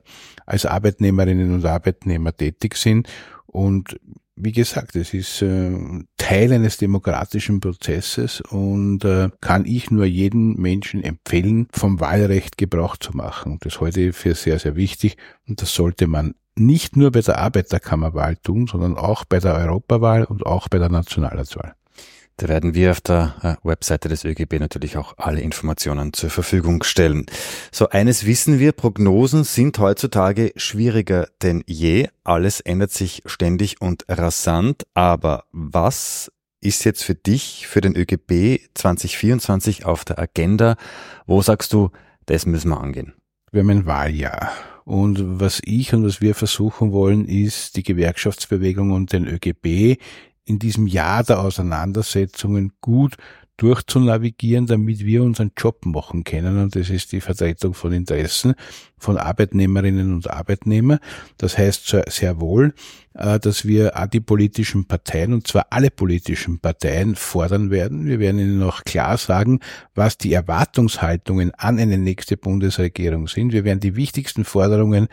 als 0.46 0.66
Arbeitnehmerinnen 0.66 1.54
und 1.54 1.64
Arbeitnehmer 1.64 2.36
tätig 2.36 2.76
sind. 2.76 3.08
Und 3.46 3.98
wie 4.42 4.52
gesagt, 4.52 4.96
es 4.96 5.12
ist 5.12 5.42
äh, 5.42 5.70
Teil 6.16 6.52
eines 6.52 6.78
demokratischen 6.78 7.60
Prozesses 7.60 8.40
und 8.40 9.04
äh, 9.04 9.28
kann 9.40 9.66
ich 9.66 9.90
nur 9.90 10.06
jedem 10.06 10.54
Menschen 10.54 11.02
empfehlen, 11.02 11.68
vom 11.72 12.00
Wahlrecht 12.00 12.56
Gebrauch 12.56 12.96
zu 12.96 13.16
machen. 13.16 13.58
Das 13.60 13.80
halte 13.80 14.00
ich 14.00 14.16
für 14.16 14.34
sehr, 14.34 14.58
sehr 14.58 14.76
wichtig 14.76 15.16
und 15.46 15.60
das 15.60 15.74
sollte 15.74 16.06
man 16.06 16.34
nicht 16.60 16.96
nur 16.96 17.10
bei 17.10 17.20
der 17.20 17.38
Arbeiterkammerwahl 17.38 18.36
tun, 18.36 18.66
sondern 18.66 18.96
auch 18.96 19.24
bei 19.24 19.40
der 19.40 19.54
Europawahl 19.54 20.24
und 20.24 20.46
auch 20.46 20.68
bei 20.68 20.78
der 20.78 20.90
Nationalratswahl. 20.90 21.74
Da 22.40 22.48
werden 22.48 22.74
wir 22.74 22.92
auf 22.92 23.02
der 23.02 23.34
äh, 23.42 23.68
Webseite 23.68 24.08
des 24.08 24.24
ÖGB 24.24 24.60
natürlich 24.60 24.96
auch 24.96 25.18
alle 25.18 25.42
Informationen 25.42 26.14
zur 26.14 26.30
Verfügung 26.30 26.82
stellen. 26.84 27.26
So 27.70 27.90
eines 27.90 28.24
wissen 28.24 28.58
wir, 28.58 28.72
Prognosen 28.72 29.44
sind 29.44 29.78
heutzutage 29.78 30.52
schwieriger 30.56 31.28
denn 31.42 31.62
je. 31.66 32.08
Alles 32.24 32.60
ändert 32.60 32.92
sich 32.92 33.22
ständig 33.26 33.82
und 33.82 34.06
rasant. 34.08 34.84
Aber 34.94 35.44
was 35.52 36.32
ist 36.62 36.84
jetzt 36.84 37.04
für 37.04 37.14
dich, 37.14 37.66
für 37.66 37.82
den 37.82 37.94
ÖGB 37.94 38.60
2024 38.72 39.84
auf 39.84 40.06
der 40.06 40.18
Agenda? 40.18 40.76
Wo 41.26 41.42
sagst 41.42 41.74
du, 41.74 41.90
das 42.24 42.46
müssen 42.46 42.70
wir 42.70 42.80
angehen? 42.80 43.12
Wir 43.52 43.60
haben 43.60 43.70
ein 43.70 43.86
Wahljahr. 43.86 44.50
Und 44.90 45.38
was 45.38 45.62
ich 45.64 45.94
und 45.94 46.04
was 46.04 46.20
wir 46.20 46.34
versuchen 46.34 46.90
wollen, 46.90 47.24
ist, 47.24 47.76
die 47.76 47.84
Gewerkschaftsbewegung 47.84 48.90
und 48.90 49.12
den 49.12 49.28
ÖGB 49.28 50.00
in 50.44 50.58
diesem 50.58 50.86
Jahr 50.86 51.22
der 51.24 51.40
Auseinandersetzungen 51.40 52.72
gut 52.80 53.16
durchzunavigieren, 53.60 54.66
damit 54.66 55.04
wir 55.04 55.22
unseren 55.22 55.52
Job 55.56 55.84
machen 55.84 56.24
können. 56.24 56.58
Und 56.58 56.74
das 56.74 56.88
ist 56.88 57.12
die 57.12 57.20
Vertretung 57.20 57.74
von 57.74 57.92
Interessen 57.92 58.54
von 58.98 59.18
Arbeitnehmerinnen 59.18 60.14
und 60.14 60.30
Arbeitnehmern. 60.30 60.98
Das 61.36 61.58
heißt 61.58 61.94
sehr 62.08 62.40
wohl, 62.40 62.72
äh, 63.14 63.38
dass 63.38 63.66
wir 63.66 63.92
die 64.10 64.20
politischen 64.20 64.86
Parteien, 64.86 65.34
und 65.34 65.46
zwar 65.46 65.66
alle 65.70 65.90
politischen 65.90 66.58
Parteien, 66.58 67.16
fordern 67.16 67.70
werden. 67.70 68.06
Wir 68.06 68.18
werden 68.18 68.40
ihnen 68.40 68.62
auch 68.62 68.82
klar 68.84 69.18
sagen, 69.18 69.60
was 69.94 70.16
die 70.16 70.32
Erwartungshaltungen 70.32 71.52
an 71.54 71.78
eine 71.78 71.98
nächste 71.98 72.38
Bundesregierung 72.38 73.28
sind. 73.28 73.52
Wir 73.52 73.64
werden 73.64 73.80
die 73.80 73.94
wichtigsten 73.94 74.44
Forderungen 74.44 75.08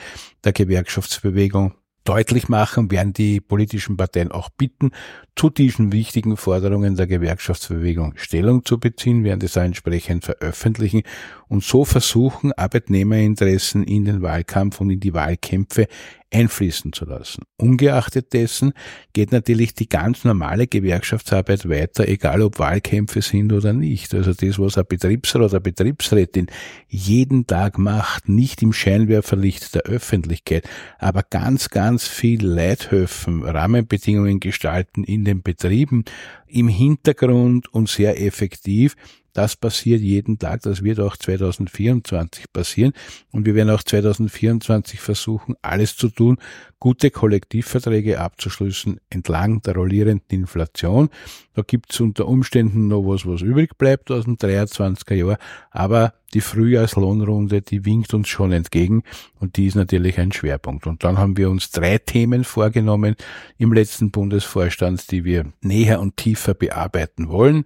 der 0.46 0.54
Gewerkschaftsbewegung 0.54 1.74
deutlich 2.08 2.48
machen, 2.48 2.89
werden 2.89 3.12
die 3.12 3.41
politischen 3.41 3.98
Parteien 3.98 4.32
auch 4.32 4.50
bitten, 4.50 4.91
zu 5.36 5.50
diesen 5.50 5.91
wichtigen 5.91 6.38
Forderungen 6.38 6.96
der 6.96 7.06
Gewerkschaftsbewegung 7.06 8.13
Stellung 8.15 8.65
zu 8.65 8.80
beziehen, 8.80 9.24
werden 9.24 9.41
das 9.41 9.56
entsprechend 9.56 10.24
veröffentlichen 10.24 11.04
und 11.48 11.63
so 11.63 11.86
versuchen, 11.86 12.54
Arbeitnehmerinteressen 12.54 13.84
in 13.84 14.06
den 14.06 14.22
Wahlkampf 14.22 14.80
und 14.82 14.89
in 14.89 15.00
die 15.00 15.13
Wahlkämpfe 15.13 15.88
einfließen 16.32 16.92
zu 16.92 17.06
lassen. 17.06 17.44
Ungeachtet 17.58 18.34
dessen 18.34 18.74
geht 19.13 19.32
natürlich 19.32 19.74
die 19.74 19.88
ganz 19.88 20.26
normale 20.26 20.68
Gewerkschaftsarbeit 20.68 21.70
weiter, 21.70 22.08
egal 22.08 22.42
ob 22.42 22.60
Wahlkämpfe 22.60 23.22
sind 23.22 23.54
oder 23.54 23.74
nicht. 23.74 24.13
Also 24.13 24.34
das, 24.34 24.60
was 24.60 24.78
ein 24.78 24.86
Betriebsrat 24.88 25.42
oder 25.42 25.60
Betriebsrätin 25.60 26.48
jeden 26.88 27.48
Tag 27.48 27.78
macht, 27.78 28.28
nicht 28.28 28.62
im 28.62 28.74
Scheinwerferlicht 28.74 29.74
der 29.76 29.84
Öffentlichkeit, 29.84 30.68
aber 31.00 31.24
ganz, 31.24 31.70
ganz 31.70 32.08
viel 32.08 32.46
Leithöfen, 32.46 33.44
Rahmenbedingungen 33.44 34.40
gestalten 34.40 35.04
in 35.04 35.24
den 35.24 35.42
Betrieben, 35.42 36.04
im 36.48 36.68
Hintergrund 36.68 37.74
und 37.74 37.90
sehr 37.90 38.22
effektiv, 38.22 38.96
Das 39.38 39.56
passiert 39.56 40.02
jeden 40.02 40.39
Tag, 40.39 40.63
das 40.63 40.84
wird 40.84 41.00
auch 41.00 41.15
2024 41.15 42.52
passieren 42.52 42.93
und 43.32 43.45
wir 43.45 43.54
werden 43.54 43.69
auch 43.69 43.84
2024 43.84 45.00
versuchen, 45.00 45.54
alles 45.62 45.95
zu 45.95 46.10
tun, 46.10 46.38
gute 46.80 47.12
Kollektivverträge 47.12 48.19
abzuschließen 48.19 49.00
entlang 49.12 49.62
der 49.62 49.76
rollierenden 49.76 50.39
Inflation. 50.39 51.10
Da 51.54 51.62
gibt's 51.62 52.00
unter 52.00 52.28
Umständen 52.28 52.88
noch 52.88 53.04
was, 53.04 53.28
was 53.28 53.41
übrig 53.43 53.78
bleibt 53.78 54.10
aus 54.10 54.26
dem 54.26 54.38
23er 54.38 55.13
Jahr, 55.13 55.38
aber 55.69 56.15
die 56.34 56.41
Frühjahrslohnrunde, 56.41 57.62
die 57.62 57.86
winkt 57.86 58.15
uns 58.15 58.28
schon 58.28 58.52
entgegen 58.52 59.04
und 59.39 59.58
die 59.58 59.67
ist 59.67 59.76
natürlich 59.76 60.19
ein 60.19 60.32
Schwerpunkt. 60.32 60.88
Und 60.88 61.04
dann 61.04 61.17
haben 61.17 61.38
wir 61.38 61.50
uns 61.50 61.71
drei 61.71 62.00
Themen 62.00 62.43
vorgenommen 62.43 63.15
im 63.58 63.71
letzten 63.71 64.12
Bundesvorstand, 64.12 65.10
die 65.12 65.23
wir 65.23 65.45
näher 65.62 66.02
und 66.02 66.17
tiefer 66.17 66.54
bearbeiten 66.54 67.30
wollen. 67.30 67.65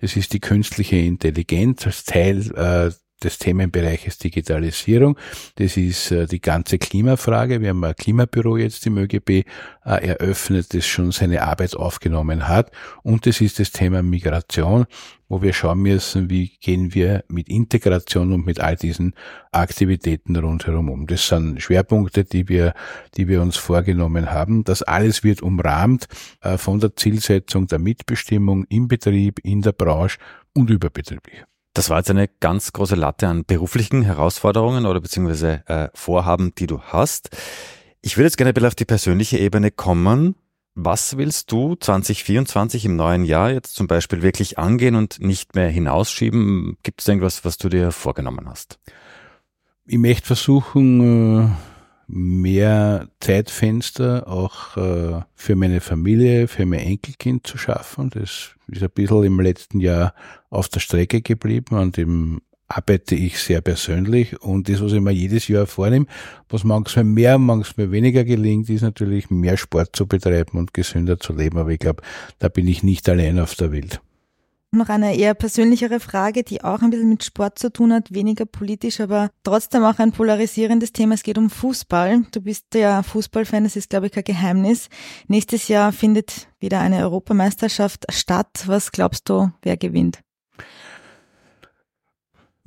Das 0.00 0.16
ist 0.16 0.32
die 0.32 0.40
künstliche 0.40 0.96
Intelligenz 0.96 1.86
als 1.86 2.04
Teil 2.04 2.50
äh, 2.54 2.90
des 3.22 3.38
Themenbereiches 3.38 4.18
Digitalisierung. 4.18 5.18
Das 5.56 5.76
ist 5.76 6.12
äh, 6.12 6.26
die 6.26 6.40
ganze 6.40 6.78
Klimafrage. 6.78 7.60
Wir 7.60 7.70
haben 7.70 7.84
ein 7.84 7.94
Klimabüro 7.96 8.56
jetzt 8.56 8.86
im 8.86 8.96
ÖGB 8.96 9.30
äh, 9.30 9.44
eröffnet, 9.84 10.72
das 10.74 10.86
schon 10.86 11.10
seine 11.10 11.42
Arbeit 11.42 11.74
aufgenommen 11.74 12.46
hat. 12.46 12.70
Und 13.02 13.26
das 13.26 13.40
ist 13.40 13.58
das 13.58 13.72
Thema 13.72 14.02
Migration, 14.02 14.86
wo 15.28 15.42
wir 15.42 15.52
schauen 15.52 15.80
müssen, 15.80 16.30
wie 16.30 16.56
gehen 16.60 16.94
wir 16.94 17.24
mit 17.28 17.48
Integration 17.48 18.32
und 18.32 18.46
mit 18.46 18.60
all 18.60 18.76
diesen 18.76 19.14
Aktivitäten 19.52 20.36
rundherum 20.36 20.88
um. 20.88 21.06
Das 21.06 21.28
sind 21.28 21.62
Schwerpunkte, 21.62 22.24
die 22.24 22.48
wir, 22.48 22.74
die 23.16 23.28
wir 23.28 23.42
uns 23.42 23.56
vorgenommen 23.56 24.30
haben. 24.30 24.64
Das 24.64 24.82
alles 24.82 25.24
wird 25.24 25.42
umrahmt 25.42 26.08
äh, 26.40 26.56
von 26.56 26.80
der 26.80 26.96
Zielsetzung 26.96 27.66
der 27.66 27.78
Mitbestimmung 27.78 28.64
im 28.68 28.88
Betrieb, 28.88 29.38
in 29.42 29.62
der 29.62 29.72
Branche 29.72 30.18
und 30.54 30.70
überbetrieblich. 30.70 31.44
Das 31.74 31.90
war 31.90 31.98
jetzt 31.98 32.10
eine 32.10 32.28
ganz 32.28 32.72
große 32.72 32.96
Latte 32.96 33.28
an 33.28 33.44
beruflichen 33.44 34.02
Herausforderungen 34.02 34.86
oder 34.86 35.00
beziehungsweise 35.00 35.62
äh, 35.66 35.88
Vorhaben, 35.94 36.54
die 36.56 36.66
du 36.66 36.80
hast. 36.80 37.36
Ich 38.00 38.16
würde 38.16 38.26
jetzt 38.26 38.36
gerne 38.36 38.50
ein 38.50 38.54
bisschen 38.54 38.68
auf 38.68 38.74
die 38.74 38.84
persönliche 38.84 39.38
Ebene 39.38 39.70
kommen. 39.70 40.34
Was 40.80 41.16
willst 41.16 41.50
du 41.50 41.74
2024 41.74 42.84
im 42.84 42.94
neuen 42.94 43.24
Jahr 43.24 43.50
jetzt 43.50 43.74
zum 43.74 43.88
Beispiel 43.88 44.22
wirklich 44.22 44.60
angehen 44.60 44.94
und 44.94 45.18
nicht 45.18 45.56
mehr 45.56 45.68
hinausschieben? 45.68 46.76
Gibt 46.84 47.00
es 47.00 47.08
irgendwas, 47.08 47.44
was 47.44 47.58
du 47.58 47.68
dir 47.68 47.90
vorgenommen 47.90 48.48
hast? 48.48 48.78
Ich 49.86 49.98
möchte 49.98 50.28
versuchen, 50.28 51.40
äh, 51.40 51.48
mehr 52.06 53.08
Zeitfenster 53.18 54.28
auch 54.28 54.76
äh, 54.76 55.22
für 55.34 55.56
meine 55.56 55.80
Familie, 55.80 56.46
für 56.46 56.64
mein 56.64 56.78
Enkelkind 56.78 57.44
zu 57.44 57.58
schaffen. 57.58 58.10
Das 58.10 58.54
ist 58.68 58.80
ein 58.80 58.90
bisschen 58.94 59.24
im 59.24 59.40
letzten 59.40 59.80
Jahr 59.80 60.14
auf 60.48 60.68
der 60.68 60.78
Strecke 60.78 61.22
geblieben, 61.22 61.74
an 61.74 61.90
dem 61.90 62.40
arbeite 62.68 63.14
ich 63.14 63.38
sehr 63.38 63.62
persönlich 63.62 64.40
und 64.42 64.68
das, 64.68 64.82
was 64.82 64.92
ich 64.92 65.00
mir 65.00 65.10
jedes 65.10 65.48
Jahr 65.48 65.66
vornehme, 65.66 66.06
was 66.48 66.64
manchmal 66.64 67.04
mehr, 67.04 67.38
manchmal 67.38 67.90
weniger 67.90 68.24
gelingt, 68.24 68.68
ist 68.68 68.82
natürlich 68.82 69.30
mehr 69.30 69.56
Sport 69.56 69.96
zu 69.96 70.06
betreiben 70.06 70.58
und 70.58 70.74
gesünder 70.74 71.18
zu 71.18 71.32
leben. 71.32 71.58
Aber 71.58 71.70
ich 71.70 71.78
glaube, 71.78 72.02
da 72.38 72.48
bin 72.48 72.68
ich 72.68 72.82
nicht 72.82 73.08
allein 73.08 73.40
auf 73.40 73.54
der 73.54 73.72
Welt. 73.72 74.00
Noch 74.70 74.90
eine 74.90 75.16
eher 75.16 75.32
persönlichere 75.32 75.98
Frage, 75.98 76.42
die 76.42 76.62
auch 76.62 76.82
ein 76.82 76.90
bisschen 76.90 77.08
mit 77.08 77.24
Sport 77.24 77.58
zu 77.58 77.72
tun 77.72 77.90
hat, 77.90 78.12
weniger 78.12 78.44
politisch, 78.44 79.00
aber 79.00 79.30
trotzdem 79.42 79.82
auch 79.82 79.98
ein 79.98 80.12
polarisierendes 80.12 80.92
Thema. 80.92 81.14
Es 81.14 81.22
geht 81.22 81.38
um 81.38 81.48
Fußball. 81.48 82.24
Du 82.32 82.42
bist 82.42 82.74
ja 82.74 83.02
Fußballfan, 83.02 83.64
das 83.64 83.76
ist, 83.76 83.88
glaube 83.88 84.06
ich, 84.06 84.12
kein 84.12 84.24
Geheimnis. 84.24 84.90
Nächstes 85.26 85.68
Jahr 85.68 85.90
findet 85.90 86.48
wieder 86.60 86.80
eine 86.80 86.98
Europameisterschaft 86.98 88.04
statt. 88.10 88.64
Was 88.66 88.92
glaubst 88.92 89.30
du, 89.30 89.50
wer 89.62 89.78
gewinnt? 89.78 90.20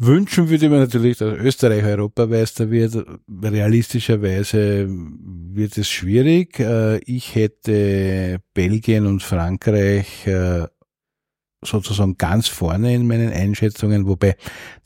Wünschen 0.03 0.49
würde 0.49 0.67
man 0.67 0.79
natürlich, 0.79 1.19
dass 1.19 1.37
Österreich 1.37 1.83
Europameister 1.83 2.71
wird. 2.71 3.05
Realistischerweise 3.29 4.87
wird 4.89 5.77
es 5.77 5.89
schwierig. 5.89 6.59
Äh, 6.59 6.97
ich 7.05 7.35
hätte 7.35 8.41
Belgien 8.55 9.05
und 9.05 9.21
Frankreich 9.21 10.25
äh, 10.25 10.65
sozusagen 11.63 12.17
ganz 12.17 12.47
vorne 12.47 12.95
in 12.95 13.05
meinen 13.05 13.31
Einschätzungen, 13.31 14.07
wobei 14.07 14.37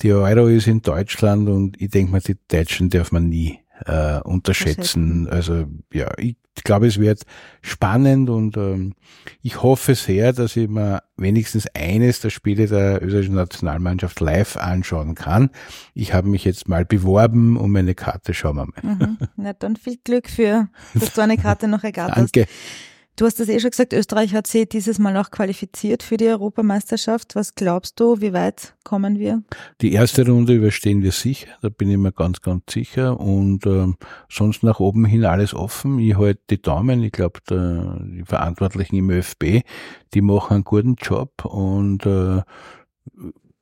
die 0.01 0.12
Euro 0.12 0.47
ist 0.47 0.67
in 0.67 0.82
Deutschland 0.82 1.47
und 1.47 1.82
ich 1.82 1.91
denke 1.91 2.12
mal, 2.12 2.19
die 2.19 2.36
Deutschen 2.49 2.89
darf 2.89 3.13
man 3.13 3.30
nie 3.30 3.60
äh, 3.86 4.20
unterschätzen. 4.22 5.28
Also 5.30 5.66
ja, 5.92 6.12
ich 6.18 6.36
glaube, 6.64 6.88
es 6.88 7.00
wird 7.00 7.24
spannend 7.62 8.30
und 8.30 8.56
ähm, 8.58 8.94
ich 9.42 9.62
hoffe 9.62 9.96
sehr, 9.96 10.34
dass 10.34 10.56
ich 10.56 10.70
mir 10.70 11.04
wenigstens 11.18 11.68
eines 11.74 12.22
der 12.22 12.30
Spiele 12.30 12.68
der 12.68 13.02
österreichischen 13.04 13.36
Nationalmannschaft 13.36 14.20
live 14.20 14.58
anschauen 14.58 15.16
kann. 15.16 15.50
Ich 15.94 16.14
habe 16.14 16.30
mich 16.30 16.46
jetzt 16.46 16.68
mal 16.70 16.86
beworben 16.86 17.58
um 17.58 17.76
eine 17.76 17.96
Karte, 17.96 18.34
schauen 18.34 18.56
wir 18.56 18.66
mal. 18.68 18.96
Mhm. 18.96 19.18
Na 19.36 19.54
dann 19.54 19.76
viel 19.76 19.98
Glück 20.04 20.30
für, 20.30 20.70
dass 20.94 21.14
du 21.14 21.22
eine 21.22 21.38
Karte 21.38 21.68
noch 21.68 21.84
ergattert 21.84 22.18
hast. 22.18 22.36
Du 23.17 23.25
hast 23.25 23.39
das 23.39 23.47
eh 23.47 23.62
schon 23.62 23.69
gesagt, 23.69 23.93
Österreich 23.93 24.34
hat 24.34 24.45
sich 24.45 24.67
dieses 24.67 24.99
Mal 24.99 25.15
auch 25.15 25.32
qualifiziert 25.32 26.04
für 26.04 26.17
die 26.17 26.28
Europameisterschaft. 26.28 27.36
Was 27.36 27.56
glaubst 27.56 27.97
du, 27.97 28.19
wie 28.19 28.34
weit 28.34 28.75
kommen 28.84 29.19
wir? 29.19 29.41
Die 29.80 29.93
erste 29.93 30.28
Runde 30.28 30.54
überstehen 30.54 31.01
wir 31.01 31.13
sicher, 31.13 31.47
da 31.62 31.69
bin 31.69 31.89
ich 31.89 31.97
mir 31.97 32.12
ganz, 32.12 32.41
ganz 32.41 32.63
sicher. 32.69 33.17
Und 33.17 33.65
äh, 33.65 33.88
sonst 34.30 34.63
nach 34.63 34.82
oben 34.82 35.06
hin 35.06 35.23
alles 35.23 35.54
offen. 35.54 35.97
Ich 35.99 36.17
halte 36.17 36.41
die 36.49 36.62
Daumen. 36.62 37.04
Ich 37.04 37.13
glaube, 37.13 37.39
die 37.49 38.25
Verantwortlichen 38.25 38.97
im 38.97 39.10
ÖFB, 39.10 39.62
die 40.13 40.21
machen 40.21 40.56
einen 40.56 40.63
guten 40.65 40.95
Job 40.95 41.45
und 41.45 42.06
äh, 42.06 42.41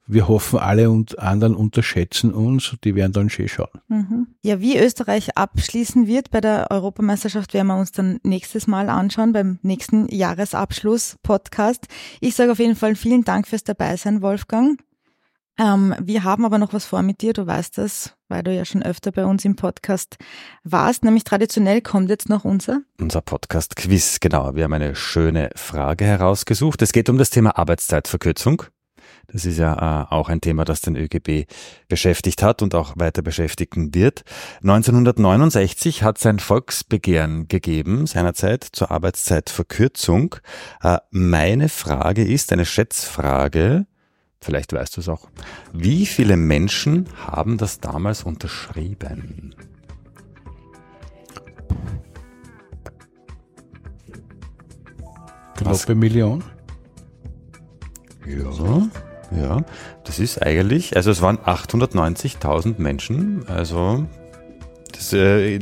wir 0.06 0.28
hoffen, 0.28 0.60
alle 0.60 0.90
und 0.90 1.18
anderen 1.20 1.56
unterschätzen 1.56 2.34
uns, 2.34 2.76
die 2.84 2.96
werden 2.96 3.14
dann 3.14 3.30
schön 3.30 3.48
schauen. 3.48 3.70
Mhm. 3.88 4.28
Ja, 4.42 4.60
wie 4.60 4.78
Österreich 4.78 5.38
abschließen 5.38 6.08
wird 6.08 6.30
bei 6.30 6.42
der 6.42 6.72
Europameisterschaft, 6.72 7.54
werden 7.54 7.68
wir 7.68 7.78
uns 7.78 7.92
dann 7.92 8.20
nächstes 8.24 8.68
Mal 8.68 8.90
anschauen, 8.90 9.32
beim 9.32 9.60
nächsten 9.62 10.08
Jahresabschluss-Podcast. 10.10 11.88
Ich 12.20 12.36
sage 12.36 12.52
auf 12.52 12.60
jeden 12.60 12.76
Fall 12.76 12.96
vielen 12.96 13.24
Dank 13.24 13.48
fürs 13.48 13.64
Dabeisein, 13.64 14.22
Wolfgang. 14.22 14.80
Ähm, 15.58 15.96
wir 16.02 16.24
haben 16.24 16.46
aber 16.46 16.58
noch 16.58 16.74
was 16.74 16.86
vor 16.86 17.04
mit 17.04 17.22
dir, 17.22 17.34
du 17.34 17.46
weißt 17.46 17.78
das, 17.78 18.16
weil 18.28 18.42
du 18.42 18.54
ja 18.54 18.66
schon 18.66 18.82
öfter 18.82 19.12
bei 19.12 19.24
uns 19.26 19.46
im 19.46 19.56
Podcast 19.56 20.18
warst. 20.64 21.04
Nämlich 21.04 21.24
traditionell 21.24 21.82
kommt 21.82 22.10
jetzt 22.10 22.28
noch 22.28 22.44
unser. 22.44 22.82
Unser 23.00 23.22
Podcast-Quiz, 23.22 24.20
genau. 24.20 24.56
Wir 24.56 24.64
haben 24.64 24.74
eine 24.74 24.96
schöne 24.96 25.52
Frage 25.56 26.06
herausgesucht. 26.06 26.82
Es 26.82 26.92
geht 26.92 27.08
um 27.08 27.20
das 27.20 27.30
Thema 27.30 27.58
Arbeitszeitverkürzung. 27.58 28.64
Das 29.28 29.46
ist 29.46 29.58
ja 29.58 30.04
äh, 30.04 30.14
auch 30.14 30.30
ein 30.30 30.42
Thema, 30.42 30.66
das 30.66 30.82
den 30.82 30.96
ÖGB 30.96 31.48
beschäftigt 31.88 32.44
hat 32.44 32.62
und 32.62 32.76
auch 32.76 32.94
weiter 32.98 33.22
beschäftigen 33.22 33.96
wird. 33.96 34.24
1969 34.62 36.04
hat 36.04 36.18
es 36.18 36.26
ein 36.26 36.40
Volksbegehren 36.40 37.48
gegeben, 37.48 38.06
seinerzeit 38.06 38.64
zur 38.64 38.92
Arbeitszeitverkürzung. 38.92 40.36
Äh, 40.82 40.98
meine 41.10 41.70
Frage 41.70 42.24
ist 42.24 42.52
eine 42.52 42.66
Schätzfrage. 42.66 43.88
Vielleicht 44.40 44.74
weißt 44.74 44.98
du 44.98 45.02
es 45.02 45.10
auch. 45.10 45.30
Wie 45.72 46.06
viele 46.06 46.36
Menschen 46.36 47.08
haben 47.26 47.58
das 47.58 47.80
damals 47.80 48.24
unterschrieben? 48.24 49.56
Knappe 55.56 55.96
Million? 55.96 56.44
Ja. 58.26 58.90
Ja, 59.36 59.64
das 60.04 60.20
ist 60.20 60.42
eigentlich, 60.42 60.96
also 60.96 61.12
es 61.12 61.22
waren 61.22 61.38
890.000 61.38 62.76
Menschen, 62.78 63.46
also 63.48 64.06
das 64.94 65.12
äh, 65.12 65.60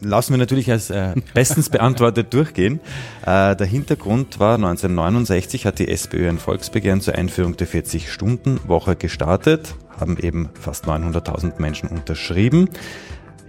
lassen 0.00 0.32
wir 0.32 0.38
natürlich 0.38 0.70
als 0.70 0.90
äh, 0.90 1.14
bestens 1.34 1.68
beantwortet 1.70 2.32
durchgehen. 2.32 2.80
Äh, 3.22 3.56
der 3.56 3.66
Hintergrund 3.66 4.38
war 4.38 4.54
1969 4.54 5.66
hat 5.66 5.78
die 5.78 5.88
SPÖ 5.88 6.28
ein 6.28 6.38
Volksbegehren 6.38 7.00
zur 7.00 7.14
Einführung 7.16 7.56
der 7.56 7.66
40-Stunden-Woche 7.66 8.96
gestartet, 8.96 9.74
haben 9.98 10.16
eben 10.18 10.50
fast 10.54 10.86
900.000 10.86 11.60
Menschen 11.60 11.88
unterschrieben. 11.88 12.68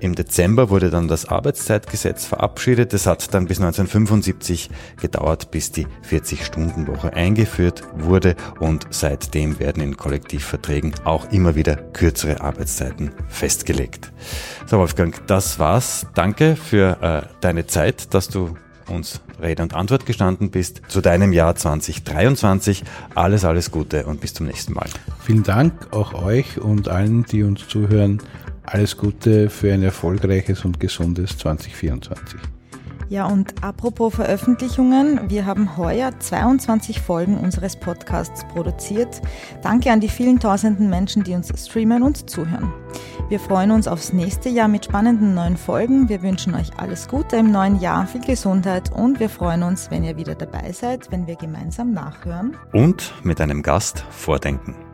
Im 0.02 0.16
Dezember 0.16 0.72
wurde 0.72 0.90
dann 0.90 1.08
das 1.08 1.28
Arbeitszeitgesetz 1.28 2.26
verabschiedet. 2.26 2.92
Es 2.92 3.06
hat 3.06 3.36
dann 3.36 3.46
bis 3.46 3.60
1975 3.60 4.72
gedauert, 5.00 5.52
bis 5.52 5.72
die 5.72 5.86
40-Stunden-Woche 6.10 7.14
eingeführt 7.14 7.84
wurde 7.94 8.36
und 8.60 8.88
seitdem 8.90 9.60
werden 9.60 9.84
in 9.84 9.98
Kollektivverträgen 9.98 10.96
auch 11.04 11.32
immer 11.32 11.54
wieder 11.54 11.76
kürzere 11.76 12.42
Arbeitszeiten 12.42 13.12
festgelegt. 13.30 14.12
So 14.66 14.80
Wolfgang, 14.80 15.16
das 15.28 15.60
war's. 15.60 16.08
Danke 16.16 16.56
für 16.56 16.98
äh, 17.02 17.36
deine 17.42 17.68
Zeit, 17.68 18.12
dass 18.16 18.28
du 18.28 18.56
uns 18.90 19.22
Rede 19.42 19.64
und 19.64 19.74
Antwort 19.74 20.06
gestanden 20.06 20.52
bist 20.52 20.82
zu 20.88 21.02
deinem 21.02 21.34
Jahr 21.34 21.56
2023. 21.56 22.84
Alles, 23.16 23.46
alles 23.46 23.72
Gute 23.72 24.06
und 24.06 24.22
bis 24.22 24.34
zum 24.34 24.48
nächsten 24.48 24.74
Mal. 24.74 24.88
Vielen 25.20 25.44
Dank 25.44 25.74
auch 25.92 26.14
euch 26.14 26.60
und 26.60 26.90
allen, 26.90 27.24
die 27.26 27.44
uns 27.44 27.68
zuhören 27.68 28.22
alles 28.64 28.98
Gute 28.98 29.50
für 29.50 29.74
ein 29.74 29.84
erfolgreiches 29.84 30.66
und 30.66 30.80
gesundes 30.80 31.38
2024. 31.38 32.40
Ja, 33.12 33.26
und 33.26 33.62
apropos 33.62 34.16
Veröffentlichungen, 34.16 35.30
wir 35.30 35.46
haben 35.46 35.76
heuer 35.76 36.18
22 36.18 37.02
Folgen 37.02 37.38
unseres 37.38 37.76
Podcasts 37.76 38.46
produziert. 38.54 39.22
Danke 39.62 39.92
an 39.92 40.00
die 40.00 40.08
vielen 40.08 40.40
tausenden 40.40 40.90
Menschen, 40.90 41.24
die 41.24 41.34
uns 41.34 41.52
streamen 41.58 42.04
und 42.04 42.30
zuhören. 42.30 42.72
Wir 43.28 43.42
freuen 43.42 43.72
uns 43.72 43.90
aufs 43.90 44.14
nächste 44.14 44.48
Jahr 44.48 44.70
mit 44.70 44.86
spannenden 44.86 45.34
neuen 45.34 45.58
Folgen. 45.58 46.08
Wir 46.08 46.22
wünschen 46.22 46.56
euch 46.56 46.70
alles 46.78 47.10
Gute 47.10 47.36
im 47.36 47.52
neuen 47.52 47.82
Jahr, 47.82 48.08
viel 48.08 48.22
Gesundheit 48.22 48.94
und 48.94 49.20
wir 49.20 49.30
freuen 49.30 49.64
uns, 49.64 49.92
wenn 49.92 50.06
ihr 50.06 50.16
wieder 50.16 50.36
dabei 50.36 50.72
seid, 50.72 51.12
wenn 51.12 51.28
wir 51.28 51.36
gemeinsam 51.36 51.92
nachhören. 51.92 52.56
Und 52.72 53.14
mit 53.24 53.42
einem 53.42 53.62
Gast 53.62 54.06
vordenken. 54.10 54.91